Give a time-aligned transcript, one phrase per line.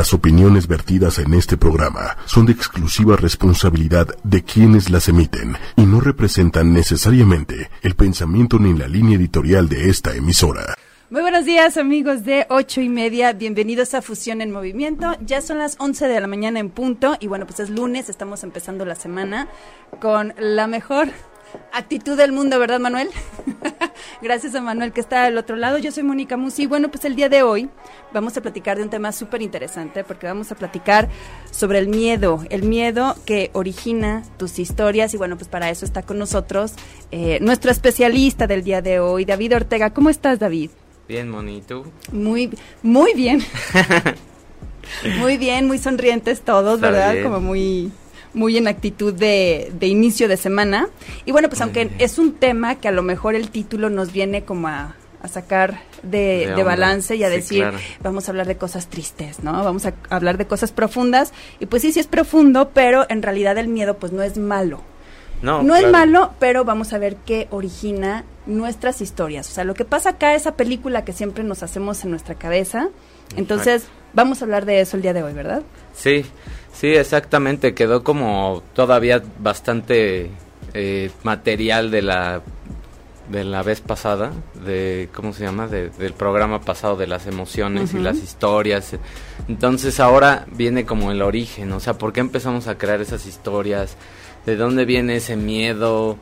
[0.00, 5.82] Las opiniones vertidas en este programa son de exclusiva responsabilidad de quienes las emiten y
[5.82, 10.74] no representan necesariamente el pensamiento ni la línea editorial de esta emisora.
[11.10, 15.16] Muy buenos días amigos de ocho y media, bienvenidos a Fusión en Movimiento.
[15.26, 18.42] Ya son las 11 de la mañana en punto y bueno, pues es lunes, estamos
[18.42, 19.48] empezando la semana
[20.00, 21.08] con la mejor
[21.72, 23.08] actitud del mundo, ¿verdad, Manuel?
[24.22, 25.78] Gracias a Manuel que está al otro lado.
[25.78, 26.66] Yo soy Mónica Musi.
[26.66, 27.68] Bueno, pues el día de hoy
[28.12, 31.08] vamos a platicar de un tema súper interesante porque vamos a platicar
[31.50, 35.14] sobre el miedo, el miedo que origina tus historias.
[35.14, 36.74] Y bueno, pues para eso está con nosotros
[37.10, 39.90] eh, nuestro especialista del día de hoy, David Ortega.
[39.90, 40.70] ¿Cómo estás, David?
[41.08, 41.84] Bien, Moni, ¿tú?
[42.12, 42.50] Muy,
[42.82, 43.42] muy bien.
[45.18, 47.22] muy bien, muy sonrientes todos, ¿verdad?
[47.22, 47.90] Como muy
[48.34, 50.88] muy en actitud de, de inicio de semana.
[51.24, 54.44] Y bueno, pues aunque es un tema que a lo mejor el título nos viene
[54.44, 54.96] como a,
[55.28, 57.64] sacar de, balance y a decir,
[58.02, 59.52] vamos a hablar de cosas tristes, ¿no?
[59.52, 61.32] Vamos a hablar de cosas profundas.
[61.58, 64.82] Y pues sí, sí es profundo, pero en realidad el miedo pues no es malo.
[65.42, 69.48] No, no es malo, pero vamos a ver qué origina nuestras historias.
[69.48, 72.88] O sea, lo que pasa acá, esa película que siempre nos hacemos en nuestra cabeza.
[73.36, 75.62] Entonces, vamos a hablar de eso el día de hoy, ¿verdad?
[75.94, 76.24] Sí,
[76.80, 80.30] Sí, exactamente, quedó como todavía bastante
[80.72, 82.40] eh, material de la
[83.28, 84.32] de la vez pasada,
[84.64, 88.96] de cómo se llama, del programa pasado de las emociones y las historias.
[89.46, 93.98] Entonces ahora viene como el origen, o sea, ¿por qué empezamos a crear esas historias?
[94.46, 96.16] ¿De dónde viene ese miedo?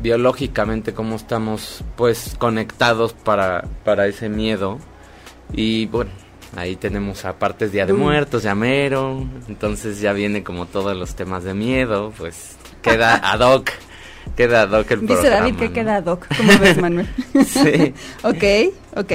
[0.00, 4.78] Biológicamente, cómo estamos pues conectados para, para ese miedo.
[5.52, 6.12] Y bueno,
[6.56, 11.54] Ahí tenemos aparte Día de Muertos, Llamero, entonces ya viene como todos los temas de
[11.54, 13.70] miedo, pues queda ad hoc,
[14.36, 17.08] queda ad hoc el Dice David que queda ad hoc, ¿cómo ves Manuel?
[17.46, 17.94] sí.
[18.22, 19.12] ok, ok.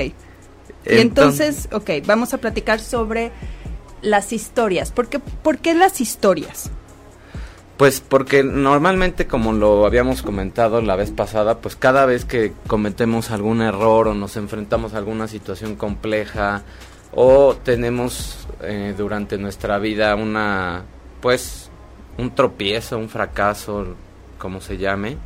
[0.86, 3.32] Y entonces, ok, vamos a platicar sobre
[4.02, 4.92] las historias.
[4.92, 6.70] ¿Por qué, ¿Por qué las historias?
[7.78, 13.32] Pues porque normalmente, como lo habíamos comentado la vez pasada, pues cada vez que cometemos
[13.32, 16.62] algún error o nos enfrentamos a alguna situación compleja,
[17.16, 20.84] o tenemos eh, durante nuestra vida una
[21.22, 21.70] pues
[22.18, 23.96] un tropiezo, un fracaso,
[24.38, 25.18] como se llame,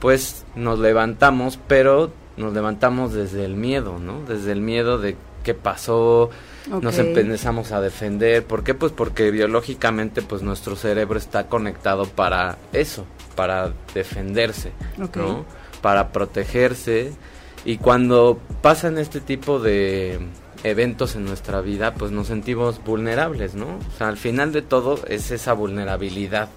[0.00, 4.20] pues nos levantamos, pero nos levantamos desde el miedo, ¿no?
[4.26, 6.30] Desde el miedo de qué pasó,
[6.82, 8.74] nos empezamos a defender, ¿por qué?
[8.74, 14.72] Pues porque biológicamente pues nuestro cerebro está conectado para eso, para defenderse,
[15.14, 15.44] ¿no?
[15.80, 17.12] Para protegerse
[17.64, 20.18] y cuando pasan este tipo de
[20.66, 23.66] eventos en nuestra vida, pues nos sentimos vulnerables, ¿no?
[23.66, 26.48] O sea, al final de todo es esa vulnerabilidad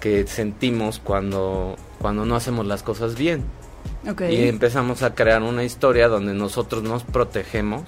[0.00, 3.44] que sentimos cuando, cuando no hacemos las cosas bien.
[4.30, 7.82] Y empezamos a crear una historia donde nosotros nos protegemos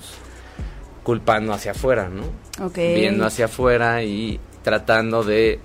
[1.03, 2.25] culpando hacia afuera, ¿no?
[2.95, 5.61] Viendo hacia afuera y tratando de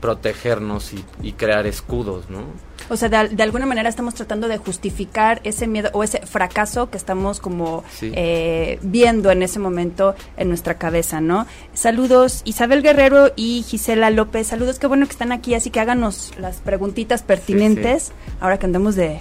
[0.00, 0.92] protegernos
[1.22, 2.44] y crear escudos, ¿no?
[2.88, 6.96] O sea, de, alguna manera estamos tratando de justificar ese miedo o ese fracaso que
[6.96, 11.46] estamos como eh, viendo en ese momento en nuestra cabeza, ¿no?
[11.72, 16.32] Saludos Isabel Guerrero y Gisela López, saludos, qué bueno que están aquí, así que háganos
[16.38, 19.20] las preguntitas pertinentes, ahora que andamos de,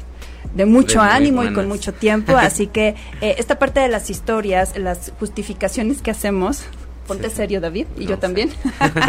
[0.55, 2.35] de mucho ánimo y con mucho tiempo.
[2.37, 6.63] Así que eh, esta parte de las historias, las justificaciones que hacemos,
[7.07, 8.49] Ponte serio, David, y yo también.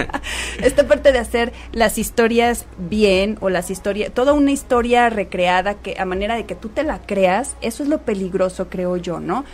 [0.62, 5.97] Esta parte de hacer las historias bien o las historias, toda una historia recreada que
[5.99, 9.44] a manera de que tú te la creas, eso es lo peligroso, creo yo, ¿no?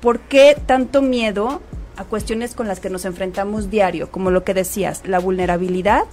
[0.00, 1.60] ¿Por qué tanto miedo
[1.96, 6.04] a cuestiones con las que nos enfrentamos diario, como lo que decías, la vulnerabilidad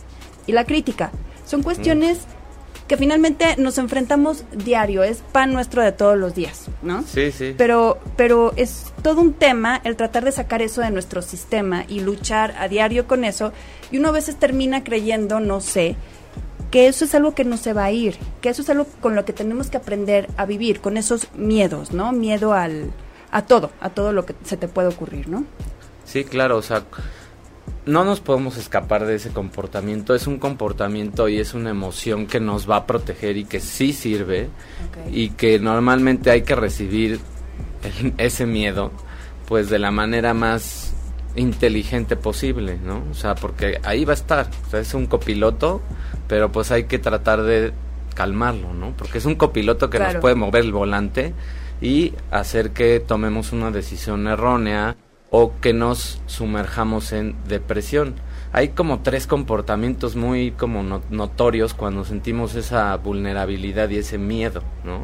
[0.46, 1.12] y la crítica?
[1.46, 2.20] Son cuestiones
[2.88, 7.04] que finalmente nos enfrentamos diario, es pan nuestro de todos los días, ¿no?
[7.04, 7.54] Sí, sí.
[7.58, 12.00] Pero, pero es todo un tema el tratar de sacar eso de nuestro sistema y
[12.00, 13.52] luchar a diario con eso,
[13.92, 15.96] y uno a veces termina creyendo, no sé,
[16.72, 19.16] que eso es algo que no se va a ir, que eso es algo con
[19.16, 22.12] lo que tenemos que aprender a vivir, con esos miedos, ¿no?
[22.12, 22.92] Miedo al,
[23.32, 25.44] a todo, a todo lo que se te puede ocurrir, ¿no?
[26.06, 26.84] Sí, claro, o sea,
[27.88, 30.14] no nos podemos escapar de ese comportamiento.
[30.14, 33.94] Es un comportamiento y es una emoción que nos va a proteger y que sí
[33.94, 34.50] sirve
[35.12, 37.20] y que normalmente hay que recibir
[38.18, 38.92] ese miedo
[39.48, 40.94] pues de la manera más
[41.38, 43.04] inteligente posible, ¿no?
[43.10, 44.50] O sea, porque ahí va a estar.
[44.68, 45.82] O sea, es un copiloto,
[46.28, 47.72] pero pues hay que tratar de
[48.14, 48.92] calmarlo, ¿no?
[48.98, 51.34] Porque es un copiloto que nos puede mover el volante
[51.80, 54.98] y hacer que tomemos una decisión errónea
[55.30, 58.16] o que nos sumerjamos en depresión.
[58.54, 65.04] Hay como tres comportamientos muy como notorios cuando sentimos esa vulnerabilidad y ese miedo, ¿no?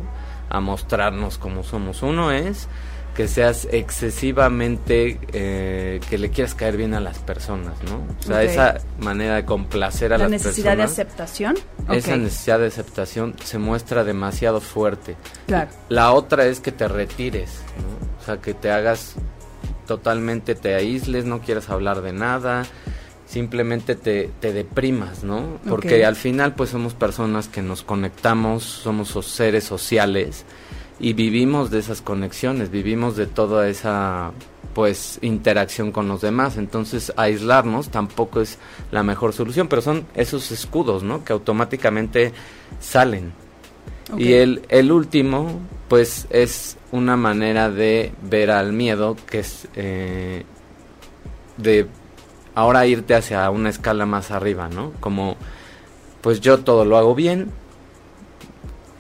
[0.50, 2.04] A mostrarnos como somos.
[2.04, 2.68] Uno es
[3.16, 8.04] que seas excesivamente eh, que le quieras caer bien a las personas, ¿no?
[8.20, 10.44] O sea, esa manera de complacer a la las personas.
[10.44, 11.56] La necesidad de aceptación.
[11.92, 15.16] Esa necesidad de aceptación se muestra demasiado fuerte.
[15.46, 15.70] Claro.
[15.90, 18.08] La otra es que te retires, ¿no?
[18.20, 19.16] O sea, que te hagas
[19.86, 22.66] totalmente, te aísles, no quieras hablar de nada,
[23.26, 25.60] simplemente te, te deprimas, ¿no?
[25.68, 30.46] Porque al final pues somos personas que nos conectamos, somos seres sociales
[31.00, 34.32] y vivimos de esas conexiones, vivimos de toda esa
[34.74, 38.58] pues interacción con los demás, entonces aislarnos tampoco es
[38.92, 41.24] la mejor solución, pero son esos escudos, ¿no?
[41.24, 42.34] Que automáticamente
[42.80, 43.34] salen.
[44.18, 50.46] Y el, el último, pues es una manera de ver al miedo, que es eh,
[51.58, 51.88] de
[52.54, 54.94] ahora irte hacia una escala más arriba, ¿no?
[55.00, 55.36] Como,
[56.22, 57.50] pues yo todo lo hago bien,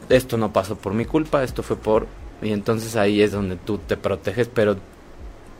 [0.09, 2.07] esto no pasó por mi culpa, esto fue por...
[2.41, 4.75] Y entonces ahí es donde tú te proteges, pero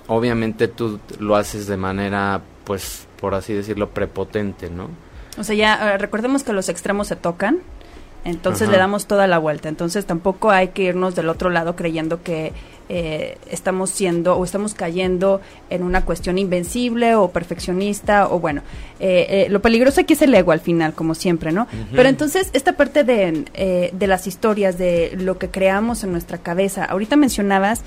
[0.08, 4.90] obviamente tú lo haces de manera, pues, por así decirlo, prepotente, ¿no?
[5.38, 7.60] O sea, ya eh, recordemos que los extremos se tocan
[8.26, 9.70] entonces le damos toda la vuelta.
[9.70, 12.54] Entonces tampoco hay que irnos del otro lado creyendo que
[12.90, 18.62] eh, estamos siendo o estamos cayendo en una cuestión invencible o perfeccionista o bueno,
[19.00, 21.68] eh, eh, lo peligroso aquí es el ego al final, como siempre, ¿no?
[21.92, 26.86] Pero entonces esta parte de, de las historias, de lo que creamos en nuestra cabeza,
[26.86, 27.82] ahorita mencionabas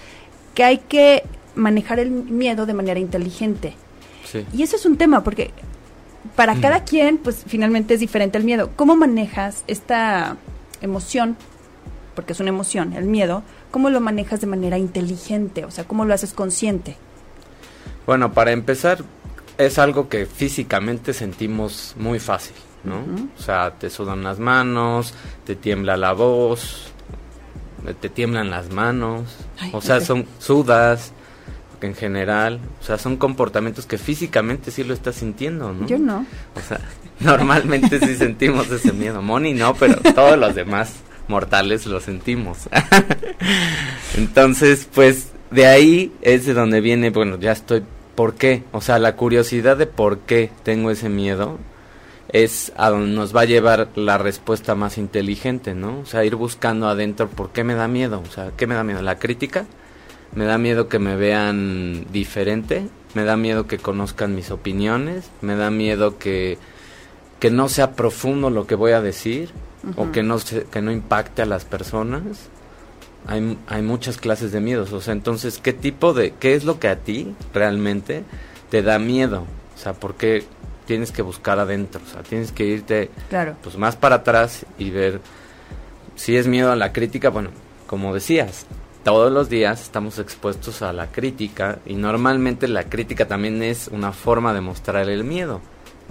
[0.55, 1.23] que hay que
[1.55, 3.75] manejar el miedo de manera inteligente.
[4.53, 5.51] Y eso es un tema, porque
[6.35, 6.61] para mm.
[6.61, 8.71] cada quien, pues finalmente es diferente el miedo.
[8.77, 10.37] ¿Cómo manejas esta
[10.81, 11.37] emoción?
[12.15, 13.43] Porque es una emoción, el miedo.
[13.71, 15.65] ¿Cómo lo manejas de manera inteligente?
[15.65, 16.97] O sea, ¿cómo lo haces consciente?
[18.07, 19.05] Bueno, para empezar,
[19.59, 23.01] es algo que físicamente sentimos muy fácil, ¿no?
[23.39, 25.15] O sea, te sudan las manos,
[25.45, 26.93] te tiembla la voz,
[28.01, 29.37] te tiemblan las manos,
[29.73, 31.13] o sea, son sudas,
[31.81, 35.87] en general, o sea, son comportamientos que físicamente sí lo estás sintiendo, ¿no?
[35.87, 36.27] Yo no.
[36.55, 36.81] O sea,
[37.21, 39.23] normalmente sí sentimos ese miedo.
[39.23, 40.95] Moni no, pero todos los demás
[41.29, 42.69] mortales lo sentimos.
[44.17, 47.83] Entonces, pues de ahí es de donde viene, bueno, ya estoy,
[48.15, 48.65] ¿por qué?
[48.73, 51.59] O sea, la curiosidad de por qué tengo ese miedo
[52.33, 56.01] es a donde nos va a llevar la respuesta más inteligente, ¿no?
[56.01, 58.85] O sea, ir buscando adentro por qué me da miedo, o sea, ¿qué me da
[58.85, 59.03] miedo?
[59.03, 59.67] ¿La crítica?
[60.35, 65.57] Me da miedo que me vean diferente, me da miedo que conozcan mis opiniones, me
[65.57, 66.59] da miedo que,
[67.41, 69.51] que no sea profundo lo que voy a decir
[69.97, 72.23] o que no, se, que no impacte a las personas.
[73.27, 76.79] Hay, hay muchas clases de miedos, o sea, entonces, ¿qué tipo de, qué es lo
[76.79, 78.23] que a ti realmente
[78.71, 79.45] te da miedo?
[79.75, 80.45] O sea, ¿por qué
[80.87, 82.01] tienes que buscar adentro?
[82.07, 83.57] O sea, tienes que irte claro.
[83.63, 85.21] pues más para atrás y ver
[86.15, 87.51] si es miedo a la crítica, bueno,
[87.87, 88.67] como decías,
[89.07, 94.11] todos los días estamos expuestos a la crítica y normalmente la crítica también es una
[94.11, 95.61] forma de mostrar el miedo,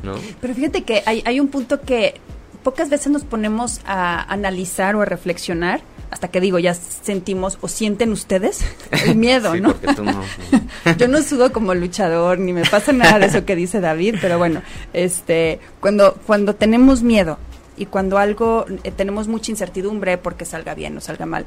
[0.01, 0.13] ¿no?
[0.39, 2.21] Pero fíjate que hay, hay un punto que
[2.63, 7.67] pocas veces nos ponemos a analizar o a reflexionar hasta que digo, ya sentimos o
[7.67, 8.63] sienten ustedes
[9.05, 9.75] el miedo, no,
[10.97, 14.37] Yo no sudo como luchador ni me pasa nada de eso que dice David, pero
[14.37, 14.61] bueno,
[14.93, 17.39] este, cuando cuando tenemos miedo
[17.75, 21.45] y cuando algo eh, tenemos mucha incertidumbre porque salga bien o salga mal,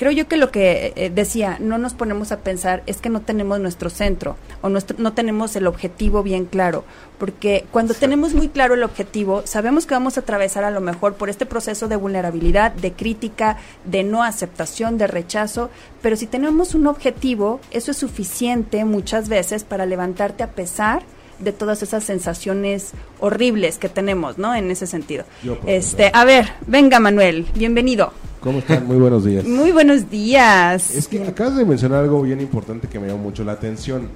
[0.00, 3.20] creo yo que lo que eh, decía, no nos ponemos a pensar es que no
[3.20, 6.84] tenemos nuestro centro o nuestro, no tenemos el objetivo bien claro,
[7.18, 11.16] porque cuando tenemos muy claro el objetivo, sabemos que vamos a atravesar a lo mejor
[11.16, 15.68] por este proceso de vulnerabilidad, de crítica, de no aceptación, de rechazo,
[16.00, 21.02] pero si tenemos un objetivo, eso es suficiente muchas veces para levantarte a pesar
[21.40, 24.54] de todas esas sensaciones horribles que tenemos, ¿no?
[24.54, 25.26] En ese sentido.
[25.66, 28.14] este, a ver, venga Manuel, bienvenido.
[28.40, 28.86] ¿Cómo están?
[28.86, 29.44] Muy buenos días.
[29.46, 30.94] Muy buenos días.
[30.94, 34.08] Es que acabas de mencionar algo bien importante que me llamó mucho la atención.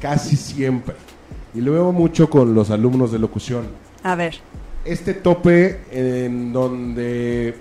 [0.00, 0.94] Casi siempre.
[1.52, 3.66] Y lo veo mucho con los alumnos de locución.
[4.04, 4.36] A ver.
[4.84, 7.56] Este tope en donde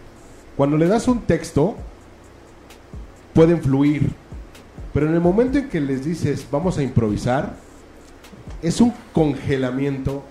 [0.56, 1.76] cuando le das un texto
[3.34, 4.12] pueden fluir.
[4.94, 7.56] Pero en el momento en que les dices vamos a improvisar,
[8.62, 10.24] es un congelamiento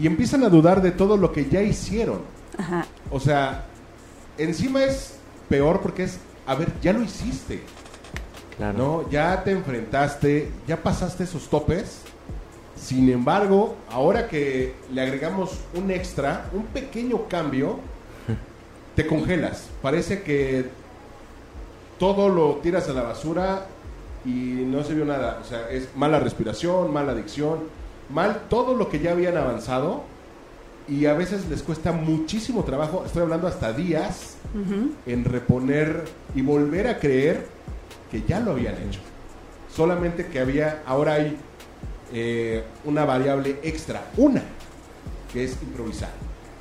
[0.00, 2.20] y empiezan a dudar de todo lo que ya hicieron.
[2.56, 2.86] Ajá.
[3.10, 3.66] O sea,
[4.38, 5.14] encima es
[5.48, 7.62] peor porque es, a ver, ya lo hiciste.
[8.56, 8.78] Claro.
[8.78, 9.10] ¿No?
[9.10, 12.02] Ya te enfrentaste, ya pasaste esos topes.
[12.76, 17.78] Sin embargo, ahora que le agregamos un extra, un pequeño cambio,
[18.96, 19.68] te congelas.
[19.82, 20.66] Parece que
[21.98, 23.66] todo lo tiras a la basura
[24.24, 25.38] y no se vio nada.
[25.42, 27.60] O sea, es mala respiración, mala adicción,
[28.10, 30.13] mal todo lo que ya habían avanzado
[30.88, 34.36] y a veces les cuesta muchísimo trabajo, estoy hablando hasta días,
[35.06, 37.46] en reponer y volver a creer
[38.10, 39.00] que ya lo habían hecho.
[39.74, 41.36] Solamente que había, ahora hay
[42.12, 44.42] eh, una variable extra, una,
[45.32, 46.12] que es improvisar.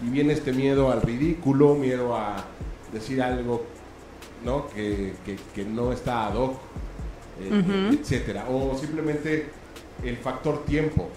[0.03, 2.43] Y viene este miedo al ridículo, miedo a
[2.91, 3.65] decir algo
[4.43, 4.67] ¿no?
[4.67, 5.13] Que,
[5.53, 6.57] que, no está ad hoc,
[7.41, 8.45] eh, etcétera.
[8.49, 9.49] O simplemente
[10.03, 11.09] el factor tiempo.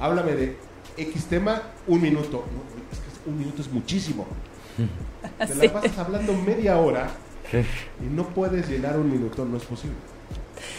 [0.00, 0.56] Háblame de
[0.96, 2.44] X tema, un minuto.
[2.92, 4.26] es que un minuto es muchísimo.
[5.46, 7.10] Te la pasas hablando media hora
[7.52, 9.96] y no puedes llenar un minuto, no es posible.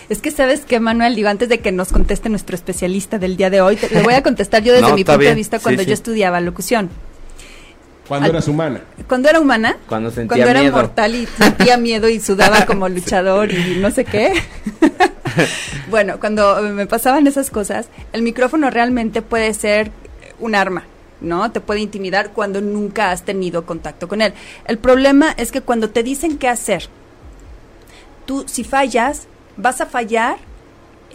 [0.09, 3.49] Es que sabes que Manuel, digo, antes de que nos conteste nuestro especialista del día
[3.49, 6.39] de hoy, le voy a contestar yo desde mi punto de vista cuando yo estudiaba
[6.41, 6.89] locución.
[8.07, 8.81] Cuando eras humana.
[9.07, 9.77] Cuando era humana.
[9.87, 14.33] Cuando sentía era mortal y sentía miedo y sudaba como luchador y no sé qué.
[15.89, 19.91] bueno, cuando me pasaban esas cosas, el micrófono realmente puede ser
[20.43, 20.83] un arma.
[21.21, 21.51] ¿no?
[21.51, 24.33] Te puede intimidar cuando nunca has tenido contacto con él.
[24.67, 26.89] El problema es que cuando te dicen qué hacer,
[28.25, 30.37] tú si fallas, vas a fallar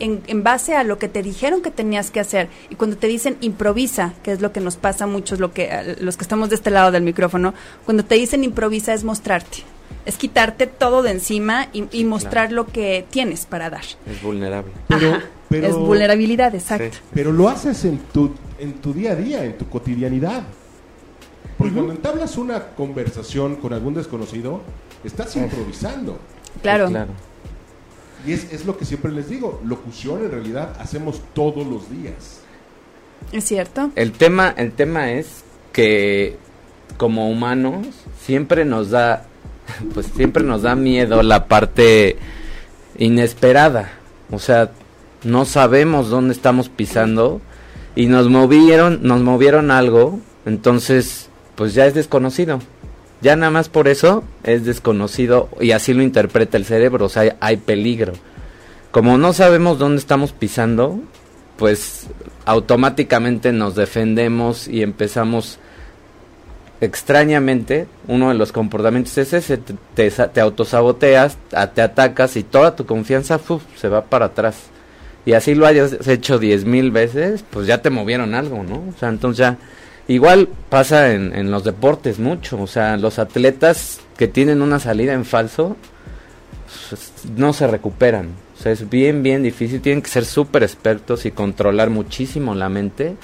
[0.01, 2.49] en, en, base a lo que te dijeron que tenías que hacer.
[2.71, 5.97] Y cuando te dicen improvisa, que es lo que nos pasa a muchos, lo que,
[6.01, 7.55] los que estamos de este lado del micrófono,
[7.85, 9.59] cuando te dicen improvisa es mostrarte.
[10.07, 13.85] Es quitarte todo de encima y, mostrar lo que tienes para dar.
[14.07, 14.73] Es vulnerable.
[14.87, 15.19] Pero,
[15.51, 16.99] es vulnerabilidad, exacto.
[17.13, 20.43] Pero lo haces en tu en tu día a día, en tu cotidianidad.
[21.57, 24.61] Porque cuando entablas una conversación con algún desconocido,
[25.05, 26.19] estás improvisando.
[26.63, 26.89] Claro.
[26.89, 27.11] claro.
[28.27, 32.41] Y es, es, lo que siempre les digo, locución en realidad hacemos todos los días.
[33.33, 33.91] Es cierto.
[33.95, 36.37] El tema, el tema es que
[36.97, 37.87] como humanos
[38.21, 39.25] siempre nos da,
[39.95, 42.17] pues siempre nos da miedo la parte
[42.99, 43.93] inesperada.
[44.31, 44.71] O sea,
[45.25, 47.41] no sabemos dónde estamos pisando
[47.97, 52.61] y nos movieron, nos movieron algo, entonces pues ya es desconocido.
[53.21, 57.37] Ya nada más por eso es desconocido y así lo interpreta el cerebro, o sea,
[57.41, 58.13] hay, peligro.
[58.93, 61.01] Como no sabemos dónde estamos pisando,
[61.57, 62.07] pues
[62.45, 65.59] automáticamente nos defendemos y empezamos
[66.81, 71.37] extrañamente, uno de los comportamientos es ese, te, te, autosaboteas,
[71.75, 73.41] te atacas y toda tu confianza
[73.77, 74.71] se va para atrás
[75.27, 78.77] y así lo hayas hecho diez mil veces, pues ya te movieron algo, ¿no?
[78.77, 79.59] O sea, entonces ya,
[80.07, 85.13] igual pasa en, en los deportes mucho, o sea, los atletas que tienen una salida
[85.13, 85.77] en falso,
[86.89, 88.31] pues, no se recuperan.
[88.59, 92.69] O sea, es bien, bien difícil, tienen que ser súper expertos y controlar muchísimo la
[92.69, 93.15] mente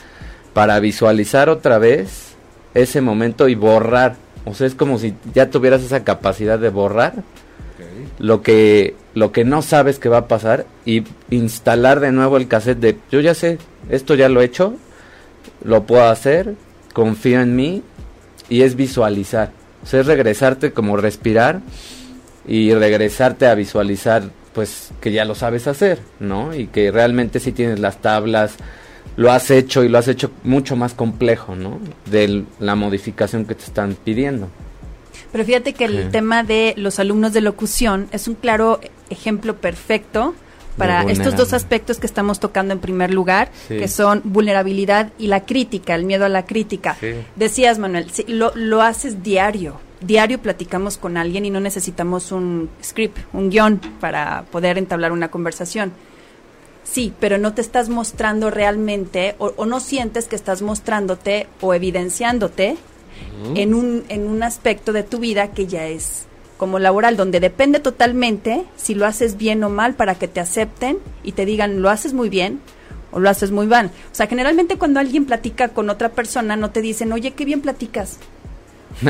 [0.53, 2.35] para visualizar otra vez
[2.75, 4.17] ese momento y borrar.
[4.45, 7.15] O sea, es como si ya tuvieras esa capacidad de borrar
[8.19, 12.49] lo que lo que no sabes que va a pasar y instalar de nuevo el
[12.49, 13.59] cassette de yo ya sé,
[13.89, 14.75] esto ya lo he hecho,
[15.63, 16.55] lo puedo hacer,
[16.93, 17.83] confío en mí
[18.49, 19.53] y es visualizar.
[19.83, 21.61] O sea, es regresarte como respirar
[22.47, 24.25] y regresarte a visualizar
[24.55, 26.55] pues que ya lo sabes hacer, ¿no?
[26.55, 28.55] Y que realmente si tienes las tablas,
[29.17, 31.81] lo has hecho y lo has hecho mucho más complejo, ¿no?
[32.11, 34.49] De la modificación que te están pidiendo.
[35.33, 38.81] Pero fíjate que el tema de los alumnos de locución es un claro
[39.11, 40.35] ejemplo perfecto
[40.77, 45.45] para estos dos aspectos que estamos tocando en primer lugar, que son vulnerabilidad y la
[45.45, 46.97] crítica, el miedo a la crítica.
[47.37, 49.81] Decías, Manuel, lo, lo haces diario.
[50.01, 55.31] Diario platicamos con alguien y no necesitamos un script, un guion para poder entablar una
[55.31, 55.93] conversación.
[56.83, 61.73] Sí, pero no te estás mostrando realmente o, o no sientes que estás mostrándote o
[61.73, 62.77] evidenciándote
[63.55, 67.81] en, un, en un aspecto de tu vida que ya es como laboral, donde depende
[67.81, 71.91] totalmente si lo haces bien o mal para que te acepten y te digan lo
[71.91, 72.61] haces muy bien
[73.11, 73.91] o lo haces muy mal.
[74.13, 77.61] O sea, generalmente cuando alguien platica con otra persona no te dicen, oye, qué bien
[77.61, 78.19] platicas,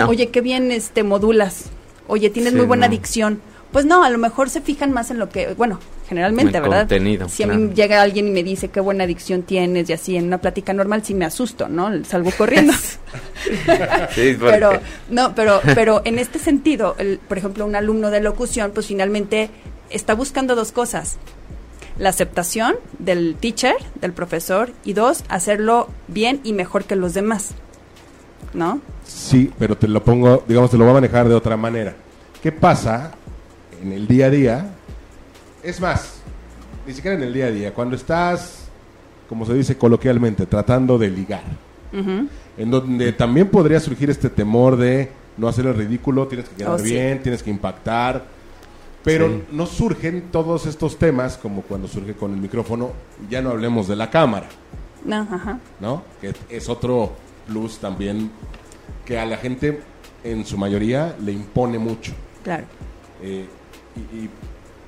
[0.08, 1.66] oye, qué bien este modulas,
[2.06, 3.40] oye, tienes muy buena dicción.
[3.72, 5.80] Pues no, a lo mejor se fijan más en lo que, bueno,
[6.14, 7.28] generalmente, ¿verdad?
[7.28, 10.26] si a mí llega alguien y me dice qué buena adicción tienes y así en
[10.26, 12.04] una plática normal, sí me asusto, ¿no?
[12.04, 12.72] Salgo corriendo.
[14.14, 14.80] sí, pero
[15.10, 16.96] no, pero pero en este sentido,
[17.28, 19.50] por ejemplo, un alumno de locución, pues finalmente
[19.90, 21.18] está buscando dos cosas.
[21.98, 27.54] La aceptación del teacher, del profesor, y dos, hacerlo bien y mejor que los demás.
[28.52, 28.80] ¿No?
[29.04, 31.94] Sí, pero te lo pongo, digamos, te lo voy a manejar de otra manera.
[32.42, 33.12] ¿Qué pasa
[33.82, 34.74] en el día a día,
[35.64, 36.16] es más,
[36.86, 38.68] ni siquiera en el día a día, cuando estás,
[39.28, 41.42] como se dice coloquialmente, tratando de ligar,
[41.92, 46.78] en donde también podría surgir este temor de no hacer el ridículo, tienes que quedar
[46.78, 48.24] oh, bien, tienes que impactar,
[49.02, 52.92] pero no surgen todos estos temas como cuando surge con el micrófono,
[53.28, 54.48] ya no hablemos de la cámara.
[55.80, 57.12] No, Que es otro
[57.46, 58.30] plus también
[59.04, 59.80] que a la gente
[60.24, 62.12] en su mayoría le impone mucho.
[62.42, 62.64] Claro.
[63.22, 63.46] Eh,
[63.96, 64.28] y,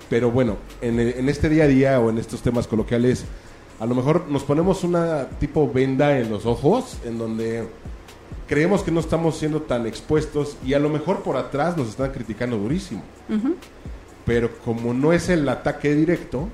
[0.09, 3.25] Pero bueno, en, en este día a día o en estos temas coloquiales,
[3.81, 7.67] a lo mejor nos ponemos una tipo venda en los ojos, en donde
[8.47, 12.13] creemos que no estamos siendo tan expuestos y a lo mejor por atrás nos están
[12.13, 13.03] criticando durísimo.
[14.25, 16.49] Pero como no es el ataque directo,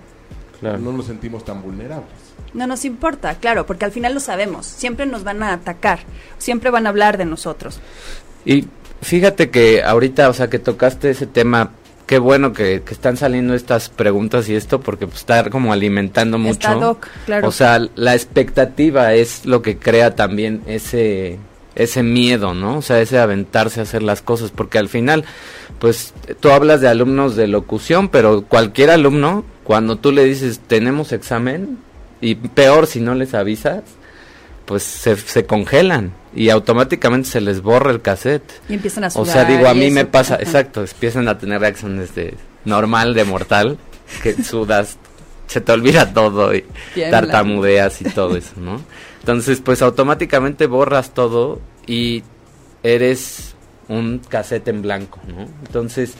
[0.60, 2.10] no nos sentimos tan vulnerables.
[2.54, 4.66] No nos importa, claro, porque al final lo sabemos.
[4.66, 6.00] Siempre nos van a atacar,
[6.38, 7.80] siempre van a hablar de nosotros.
[8.44, 8.66] Y
[9.00, 11.70] fíjate que ahorita, o sea, que tocaste ese tema
[12.06, 16.98] qué bueno que, están saliendo estas preguntas y esto porque pues, está como alimentando mucho.
[17.24, 17.48] claro.
[17.48, 21.38] O sea, la expectativa es lo que crea también ese
[21.74, 22.78] ese miedo, ¿no?
[22.78, 25.24] O sea, ese aventarse a hacer las cosas porque al final
[25.78, 31.12] pues tú hablas de alumnos de locución, pero cualquier alumno cuando tú le dices, "Tenemos
[31.12, 31.78] examen"
[32.20, 33.82] y peor si no les avisas,
[34.64, 38.50] pues se, se congelan y automáticamente se les borra el cassette.
[38.68, 39.28] Y empiezan a sudar.
[39.28, 43.24] O sea, digo, a mí me pasa, exacto, empiezan a tener reacciones de normal, de
[43.24, 43.78] mortal,
[44.22, 44.98] que sudas,
[45.46, 46.64] se te olvida todo y
[46.94, 48.80] tartamudeas y todo eso, ¿no?
[49.20, 52.24] Entonces, pues automáticamente borras todo y
[52.82, 53.54] eres
[53.88, 55.42] un cassette en blanco, ¿no?
[55.66, 56.14] Entonces,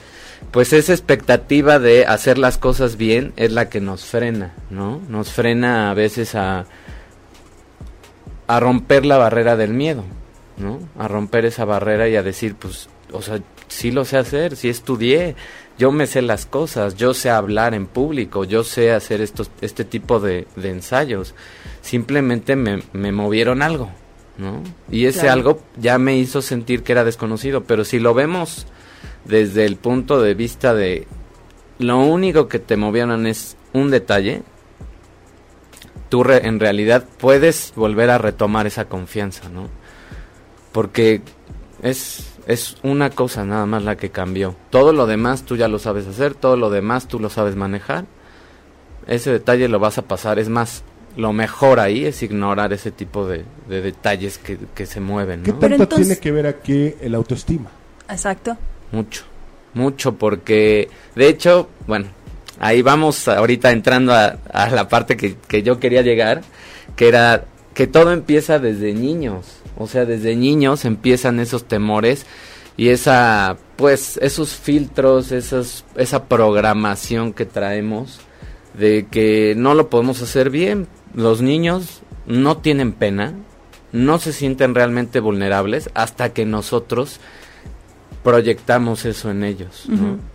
[0.51, 5.01] pues esa expectativa de hacer las cosas bien es la que nos frena, ¿no?
[5.09, 6.67] Nos frena a veces a
[8.53, 10.05] a romper la barrera del miedo,
[10.59, 10.79] ¿no?
[10.99, 14.69] A romper esa barrera y a decir, pues, o sea, sí lo sé hacer, sí
[14.69, 15.37] estudié,
[15.79, 19.87] yo me sé las cosas, yo sé hablar en público, yo sé hacer estos, este
[19.87, 21.35] tipo de, ensayos.
[21.81, 23.91] Simplemente me, me, movieron algo,
[24.37, 24.63] ¿no?
[24.91, 28.67] Y ese algo ya me hizo sentir que era desconocido, pero si lo vemos
[29.25, 31.07] desde el punto de vista de
[31.79, 34.43] lo único que te movieron es un detalle,
[36.13, 39.71] tú en realidad puedes volver a retomar esa confianza, ¿no?
[40.71, 41.23] Porque
[41.83, 44.55] es, es una cosa nada más la que cambió.
[44.69, 48.05] Todo lo demás tú ya lo sabes hacer, todo lo demás tú lo sabes manejar.
[49.07, 50.85] Ese detalle lo vas a pasar, es más,
[51.17, 55.41] lo mejor ahí es ignorar ese tipo de, detalles que, que, se mueven.
[55.41, 55.45] ¿no?
[55.47, 57.71] ¿Qué tanto tiene que ver aquí el autoestima?
[58.11, 58.59] Exacto.
[58.91, 59.25] Mucho,
[59.73, 62.09] mucho, porque de hecho, bueno,
[62.63, 64.39] ahí vamos ahorita entrando a,
[64.71, 66.43] la parte que, yo quería llegar,
[66.97, 67.45] que era
[67.75, 72.25] que todo empieza desde niños, o sea, desde niños empiezan esos temores
[72.77, 78.21] y esa, pues, esos filtros, esos, esa programación que traemos
[78.79, 80.87] de que no lo podemos hacer bien.
[81.15, 83.35] Los niños no tienen pena,
[83.91, 87.19] no se sienten realmente vulnerables hasta que nosotros
[88.23, 89.89] proyectamos eso en ellos,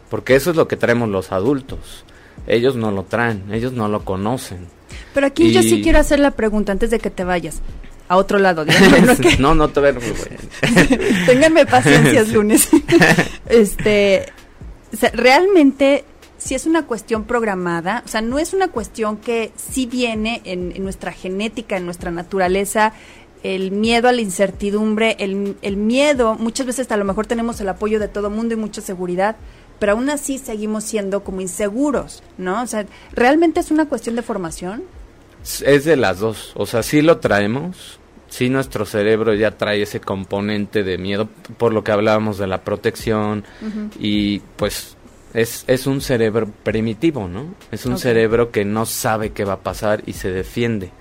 [0.10, 2.04] Porque eso es lo que traemos los adultos
[2.48, 4.68] ellos no lo traen, ellos no lo conocen.
[5.14, 7.62] Pero aquí yo sí quiero hacer la pregunta antes de que te vayas.
[8.10, 8.66] A otro lado,
[9.40, 9.96] no, no te veo.
[11.26, 12.70] Ténganme paciencia lunes.
[13.50, 14.32] este,
[15.14, 16.06] realmente
[16.38, 20.82] si es una cuestión programada, o sea, no es una cuestión que sí viene en,
[20.84, 22.94] nuestra genética, en nuestra naturaleza,
[23.44, 27.70] el miedo a la incertidumbre, el, el, miedo, muchas veces a lo mejor tenemos el
[27.70, 29.36] apoyo de todo mundo y mucha seguridad,
[29.80, 32.62] pero aún así seguimos siendo como inseguros, ¿no?
[32.62, 34.84] O sea, ¿realmente es una cuestión de formación?
[35.64, 40.02] Es de las dos, o sea, sí lo traemos, sí nuestro cerebro ya trae ese
[40.02, 43.46] componente de miedo, por lo que hablábamos de la protección,
[44.00, 44.98] y pues
[45.34, 47.54] es, es un cerebro primitivo, ¿no?
[47.72, 50.92] Es un cerebro que no sabe qué va a pasar y se defiende.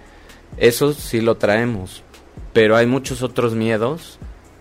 [0.59, 2.03] Eso sí lo traemos,
[2.53, 4.19] pero hay muchos otros miedos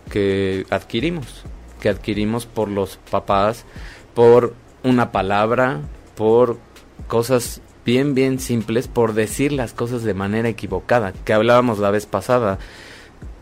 [0.10, 1.44] que adquirimos,
[1.80, 3.66] que adquirimos por los papás,
[4.16, 5.82] por una palabra,
[6.16, 6.58] por
[7.08, 12.08] cosas bien, bien simples, por decir las cosas de manera equivocada, que hablábamos la vez
[12.08, 12.58] pasada.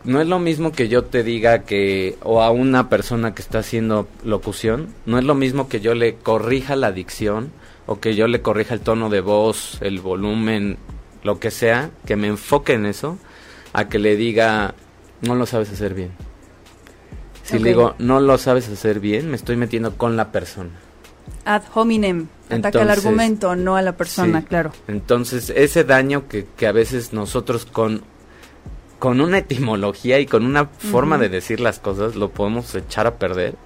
[0.04, 3.60] No es lo mismo que yo te diga que, o a una persona que está
[3.60, 7.52] haciendo locución, no es lo mismo que yo le corrija la dicción,
[7.86, 10.76] o que yo le corrija el tono de voz, el volumen,
[11.22, 13.18] lo que sea, que me enfoque en eso,
[13.72, 14.74] a que le diga,
[15.22, 16.10] no lo sabes hacer bien.
[17.44, 20.70] Si le digo, no lo sabes hacer bien, me estoy metiendo con la persona.
[21.44, 22.26] Ad hominem.
[22.48, 24.72] Ataca al argumento, no a la persona, claro.
[24.88, 28.02] Entonces, ese daño que, que, a veces nosotros con,
[28.98, 33.16] con una etimología y con una forma de decir las cosas lo podemos echar a
[33.16, 33.56] perder,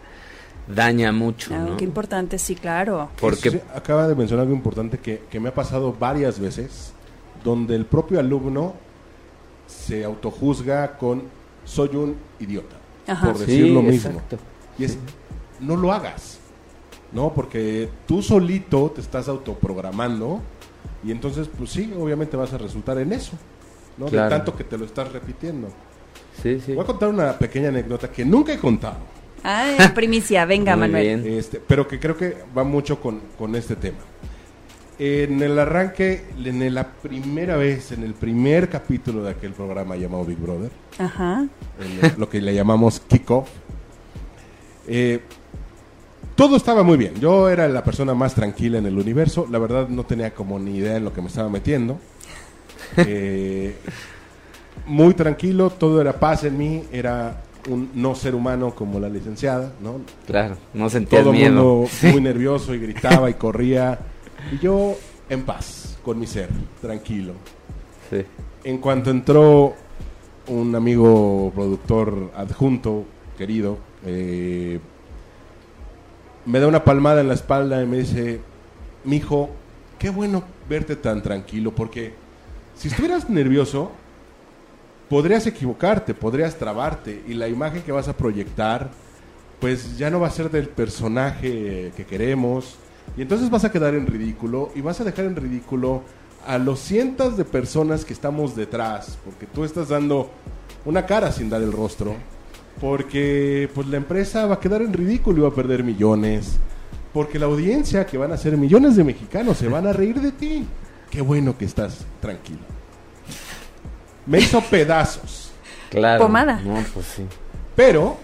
[0.66, 1.56] daña mucho.
[1.56, 1.76] ¿no?
[1.76, 3.10] Qué importante, sí, claro.
[3.20, 6.92] Porque acaba de mencionar algo importante que, que me ha pasado varias veces,
[7.44, 8.74] donde el propio alumno
[9.66, 11.24] se autojuzga con
[11.64, 12.76] soy un idiota
[13.20, 14.20] por decir lo mismo.
[14.78, 14.98] Y es,
[15.60, 16.38] no lo hagas,
[17.12, 17.32] ¿no?
[17.32, 20.40] Porque tú solito te estás autoprogramando
[21.04, 23.32] y entonces, pues sí, obviamente vas a resultar en eso,
[23.96, 24.06] ¿no?
[24.06, 25.68] De tanto que te lo estás repitiendo.
[26.42, 26.74] Sí, sí.
[26.74, 28.98] Voy a contar una pequeña anécdota que nunca he contado,
[29.44, 31.26] Ah, primicia, venga Manuel.
[31.26, 33.98] Este, pero que creo que va mucho con, con este tema.
[34.98, 40.24] En el arranque, en la primera vez, en el primer capítulo de aquel programa llamado
[40.24, 41.46] Big Brother, Ajá.
[42.16, 43.48] lo que le llamamos kickoff,
[44.88, 45.20] eh,
[46.34, 47.14] todo estaba muy bien.
[47.20, 49.46] Yo era la persona más tranquila en el universo.
[49.50, 51.98] La verdad no tenía como ni idea en lo que me estaba metiendo.
[52.96, 53.76] Eh,
[54.87, 56.84] muy tranquilo, todo era paz en mí.
[56.92, 60.00] Era un no ser humano como la licenciada, ¿no?
[60.26, 61.50] Claro, no sentía todo miedo.
[61.52, 63.98] mundo muy nervioso y gritaba y corría.
[64.53, 64.96] Y yo
[65.29, 66.48] en paz, con mi ser,
[66.81, 67.35] tranquilo.
[68.11, 68.24] Sí.
[68.64, 69.74] En cuanto entró
[70.46, 73.05] un amigo productor adjunto,
[73.37, 74.81] querido, eh,
[76.46, 78.40] me da una palmada en la espalda y me dice,
[79.05, 79.51] mijo,
[79.98, 82.14] qué bueno verte tan tranquilo, porque
[82.74, 83.92] si estuvieras nervioso,
[85.09, 88.90] podrías equivocarte, podrías trabarte, y la imagen que vas a proyectar,
[89.61, 92.77] pues ya no va a ser del personaje que queremos,
[93.16, 96.02] y entonces vas a quedar en ridículo, y vas a dejar en ridículo
[96.46, 100.30] a los cientos de personas que estamos detrás, porque tú estás dando
[100.84, 102.14] una cara sin dar el rostro,
[102.80, 106.56] porque pues la empresa va a quedar en ridículo y va a perder millones,
[107.12, 110.30] porque la audiencia que van a ser millones de mexicanos se van a reír de
[110.32, 110.66] ti.
[111.10, 112.60] Qué bueno que estás tranquilo.
[114.26, 115.50] Me hizo pedazos,
[115.90, 116.22] Claro.
[116.24, 116.60] Pomada.
[116.60, 117.22] No, pues sí.
[117.74, 118.18] pero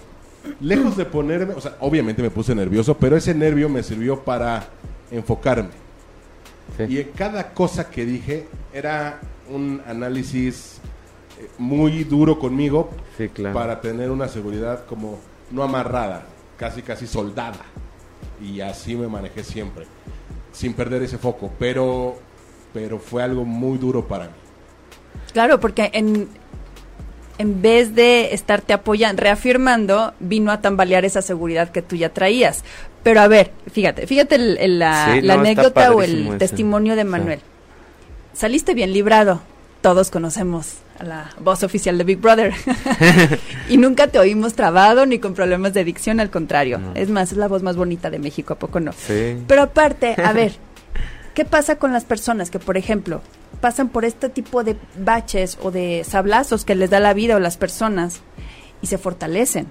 [0.61, 4.67] lejos de ponerme, o sea, obviamente me puse nervioso, pero ese nervio me sirvió para
[5.11, 5.71] enfocarme.
[6.77, 6.85] Sí.
[6.89, 10.79] Y en cada cosa que dije era un análisis
[11.39, 13.55] eh, muy duro conmigo Sí, claro.
[13.55, 15.19] para tener una seguridad como
[15.51, 16.27] no amarrada,
[16.59, 17.61] casi casi soldada.
[18.43, 19.87] Y así me manejé siempre,
[20.53, 21.53] sin perder ese foco.
[21.59, 22.17] Pero,
[22.73, 24.33] pero fue algo muy duro para mí.
[25.33, 26.29] Claro, porque en,
[27.39, 32.63] en vez de estarte apoyando, reafirmando, vino a tambalear esa seguridad que tú ya traías.
[33.03, 36.37] Pero a ver, fíjate, fíjate el- el- la, Sí, la no, anécdota o el ese.
[36.39, 37.09] testimonio de Sí.
[37.09, 37.41] Manuel.
[38.33, 39.41] Saliste bien librado.
[39.81, 42.55] Todos conocemos a la voz oficial de Big Brother.
[43.69, 46.79] y nunca te oímos trabado ni con problemas de dicción, al contrario.
[46.79, 46.93] No.
[46.95, 48.93] Es más, es la voz más bonita de México, ¿a poco no?
[48.93, 49.37] Sí.
[49.47, 50.53] Pero aparte, a ver,
[51.35, 53.21] ¿qué pasa con las personas que, por ejemplo,
[53.65, 57.39] pasan por este tipo de baches o de sablazos que les da la vida o
[57.41, 58.21] las personas
[58.83, 59.69] y se fortalecen?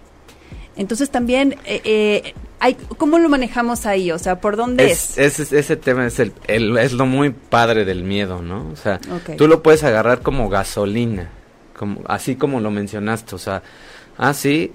[0.76, 4.12] Entonces también, eh, eh, hay, ¿cómo lo manejamos ahí?
[4.12, 5.16] O sea, ¿por dónde es?
[5.20, 8.68] Es- ese, ese tema es, el, el- es lo muy padre del miedo, ¿no?
[8.74, 9.00] O sea,
[9.38, 11.30] tú lo puedes agarrar como gasolina,
[11.78, 13.62] como, así como lo mencionaste, o sea,
[14.18, 14.72] ah, sí,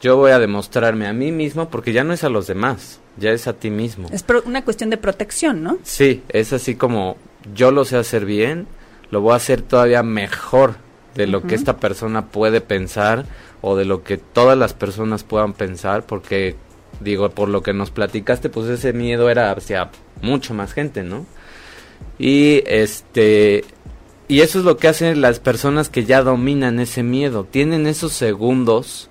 [0.00, 3.30] yo voy a demostrarme a mí mismo porque ya no es a los demás, ya
[3.30, 4.08] es a ti mismo.
[4.10, 5.78] Es pro- una cuestión de protección, ¿no?
[5.84, 7.16] Sí, es así como
[7.54, 8.66] yo lo sé hacer bien,
[9.10, 10.76] lo voy a hacer todavía mejor
[11.14, 13.24] de lo que esta persona puede pensar
[13.60, 16.56] o de lo que todas las personas puedan pensar, porque
[17.00, 19.90] digo, por lo que nos platicaste, pues ese miedo era hacia
[20.22, 21.26] mucho más gente, ¿no?
[22.18, 23.64] Y este
[24.28, 28.12] y eso es lo que hacen las personas que ya dominan ese miedo, tienen esos
[28.12, 29.10] segundos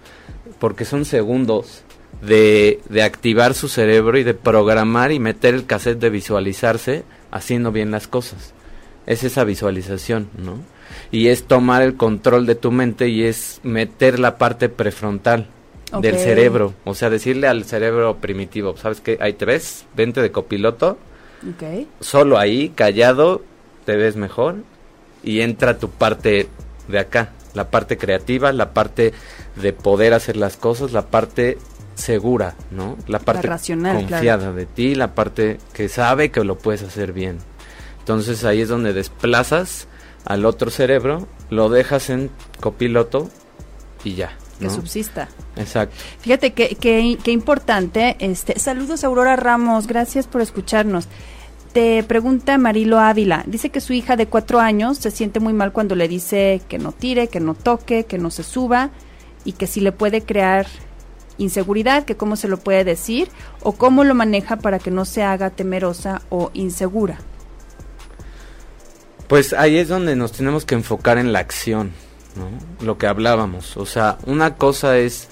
[0.60, 1.84] porque son segundos
[2.22, 7.72] de, de activar su cerebro y de programar y meter el cassette de visualizarse haciendo
[7.72, 8.54] bien las cosas.
[9.06, 10.60] Es esa visualización, ¿no?
[11.12, 15.48] Y es tomar el control de tu mente y es meter la parte prefrontal
[16.02, 16.74] del cerebro.
[16.86, 19.18] O sea, decirle al cerebro primitivo, ¿sabes qué?
[19.18, 20.98] Te ves, vente de copiloto,
[22.00, 23.42] solo ahí, callado,
[23.86, 24.58] te ves mejor
[25.24, 26.48] y entra tu parte
[26.88, 29.14] de acá, la parte creativa, la parte
[29.56, 31.58] de poder hacer las cosas, la parte
[32.00, 32.98] segura, ¿no?
[33.08, 37.38] La parte racional, confiada de ti, la parte que sabe que lo puedes hacer bien.
[38.00, 39.88] Entonces ahí es donde desplazas
[40.26, 43.30] al otro cerebro, lo dejas en copiloto
[44.04, 44.36] y ya.
[44.60, 45.30] Que subsista.
[45.56, 45.96] Exacto.
[46.20, 48.18] Fíjate que, que, que importante.
[48.20, 51.08] Este, saludos Aurora Ramos, gracias por escucharnos.
[51.72, 55.72] Te pregunta Marilo Ávila, dice que su hija de cuatro años se siente muy mal
[55.72, 58.90] cuando le dice que no tire, que no toque, que no se suba
[59.46, 60.66] y que si le puede crear
[61.40, 63.30] inseguridad, que cómo se lo puede decir
[63.64, 67.18] o cómo lo maneja para que no se haga temerosa o insegura.
[69.28, 71.92] Pues ahí es donde nos tenemos que enfocar en la acción,
[72.36, 72.86] ¿no?
[72.86, 73.78] Lo que hablábamos.
[73.78, 75.28] O sea, una cosa es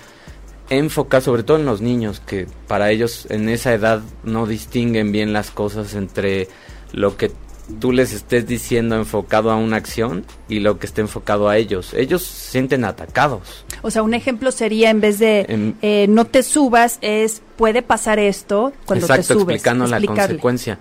[0.69, 5.33] enfocar, sobre todo en los niños, que para ellos en esa edad no distinguen bien
[5.33, 6.47] las cosas entre
[6.91, 7.31] lo que
[7.79, 11.93] tú les estés diciendo enfocado a una acción y lo que esté enfocado a ellos.
[11.93, 13.65] Ellos se sienten atacados.
[13.81, 18.19] O sea, un ejemplo sería en vez de eh, no te subas, es puede pasar
[18.19, 19.55] esto cuando Exacto, te subes.
[19.55, 20.79] explicando la consecuencia.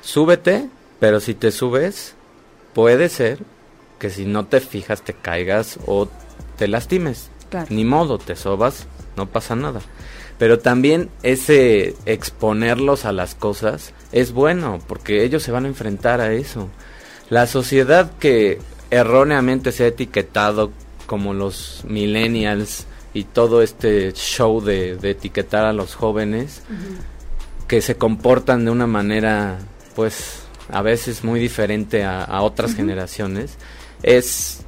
[0.00, 0.68] Súbete,
[1.00, 2.14] pero si te subes,
[2.72, 3.38] puede ser
[3.98, 6.08] que si no te fijas te caigas o
[6.56, 7.30] te lastimes.
[7.50, 7.66] Claro.
[7.70, 8.86] Ni modo, te sobas
[9.18, 9.80] no pasa nada.
[10.38, 16.20] Pero también ese exponerlos a las cosas es bueno, porque ellos se van a enfrentar
[16.20, 16.68] a eso.
[17.28, 18.58] La sociedad que
[18.90, 20.70] erróneamente se ha etiquetado
[21.06, 26.62] como los millennials y todo este show de, etiquetar a los jóvenes
[27.66, 29.58] que se comportan de una manera
[29.94, 33.56] pues a veces muy diferente a, otras generaciones
[34.02, 34.60] es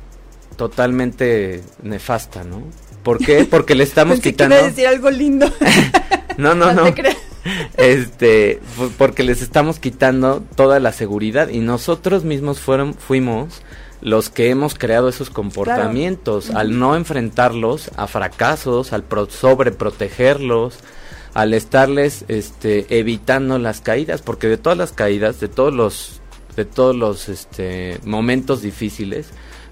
[0.56, 2.62] totalmente nefasta, ¿no?
[3.02, 3.44] ¿Por qué?
[3.44, 4.56] Porque le estamos quitando.
[4.56, 5.50] Que decir algo lindo.
[6.36, 6.84] no, no, no.
[7.76, 8.60] este,
[8.98, 13.62] porque les estamos quitando toda la seguridad y nosotros mismos fueron, fuimos
[14.02, 20.78] los que hemos creado esos comportamientos al no enfrentarlos a fracasos, al pro sobreprotegerlos,
[21.34, 26.20] al estarles este, evitando las caídas, porque de todas las caídas, de todos los,
[26.56, 29.28] de todos los este, momentos difíciles,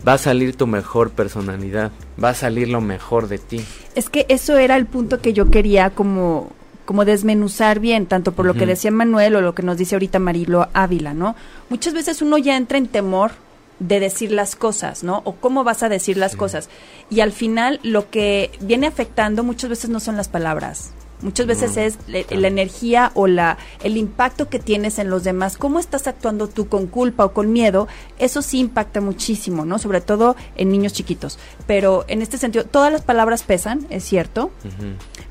[0.06, 3.64] va a salir tu mejor personalidad, va a salir lo mejor de ti.
[3.94, 6.52] Es que eso era el punto que yo quería como
[6.84, 10.18] como desmenuzar bien, tanto por lo que decía Manuel o lo que nos dice ahorita
[10.18, 11.36] Marilo Ávila, ¿no?
[11.68, 13.32] Muchas veces uno ya entra en temor
[13.78, 15.20] de decir las cosas, ¿no?
[15.24, 16.70] O cómo vas a decir las cosas.
[17.10, 21.76] Y al final lo que viene afectando muchas veces no son las palabras, Muchas veces
[21.76, 26.48] es la, energía o la el impacto que tienes en los demás, cómo estás actuando
[26.48, 29.80] tú con culpa o con miedo, eso sí impacta muchísimo, ¿no?
[29.80, 31.38] Sobre todo en niños chiquitos.
[31.66, 34.52] Pero en este sentido, todas las palabras pesan, es cierto,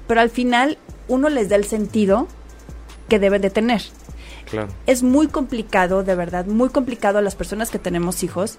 [0.08, 2.28] pero al final uno les da el sentido
[3.08, 3.82] que deben de tener.
[4.50, 4.68] Claro.
[4.88, 8.58] Es muy complicado, de verdad, muy complicado a las personas que tenemos hijos,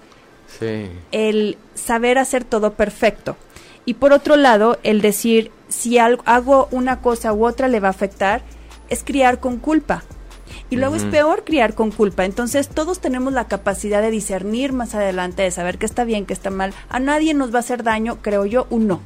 [1.11, 3.37] el saber hacer todo perfecto.
[3.85, 7.91] Y por otro lado, el decir, si hago una cosa u otra le va a
[7.91, 8.41] afectar,
[8.89, 10.03] es criar con culpa.
[10.71, 12.25] Y luego es peor criar con culpa.
[12.25, 16.33] Entonces todos tenemos la capacidad de discernir más adelante, de saber qué está bien, qué
[16.33, 16.73] está mal.
[16.89, 19.01] A nadie nos va a hacer daño, creo yo, un no.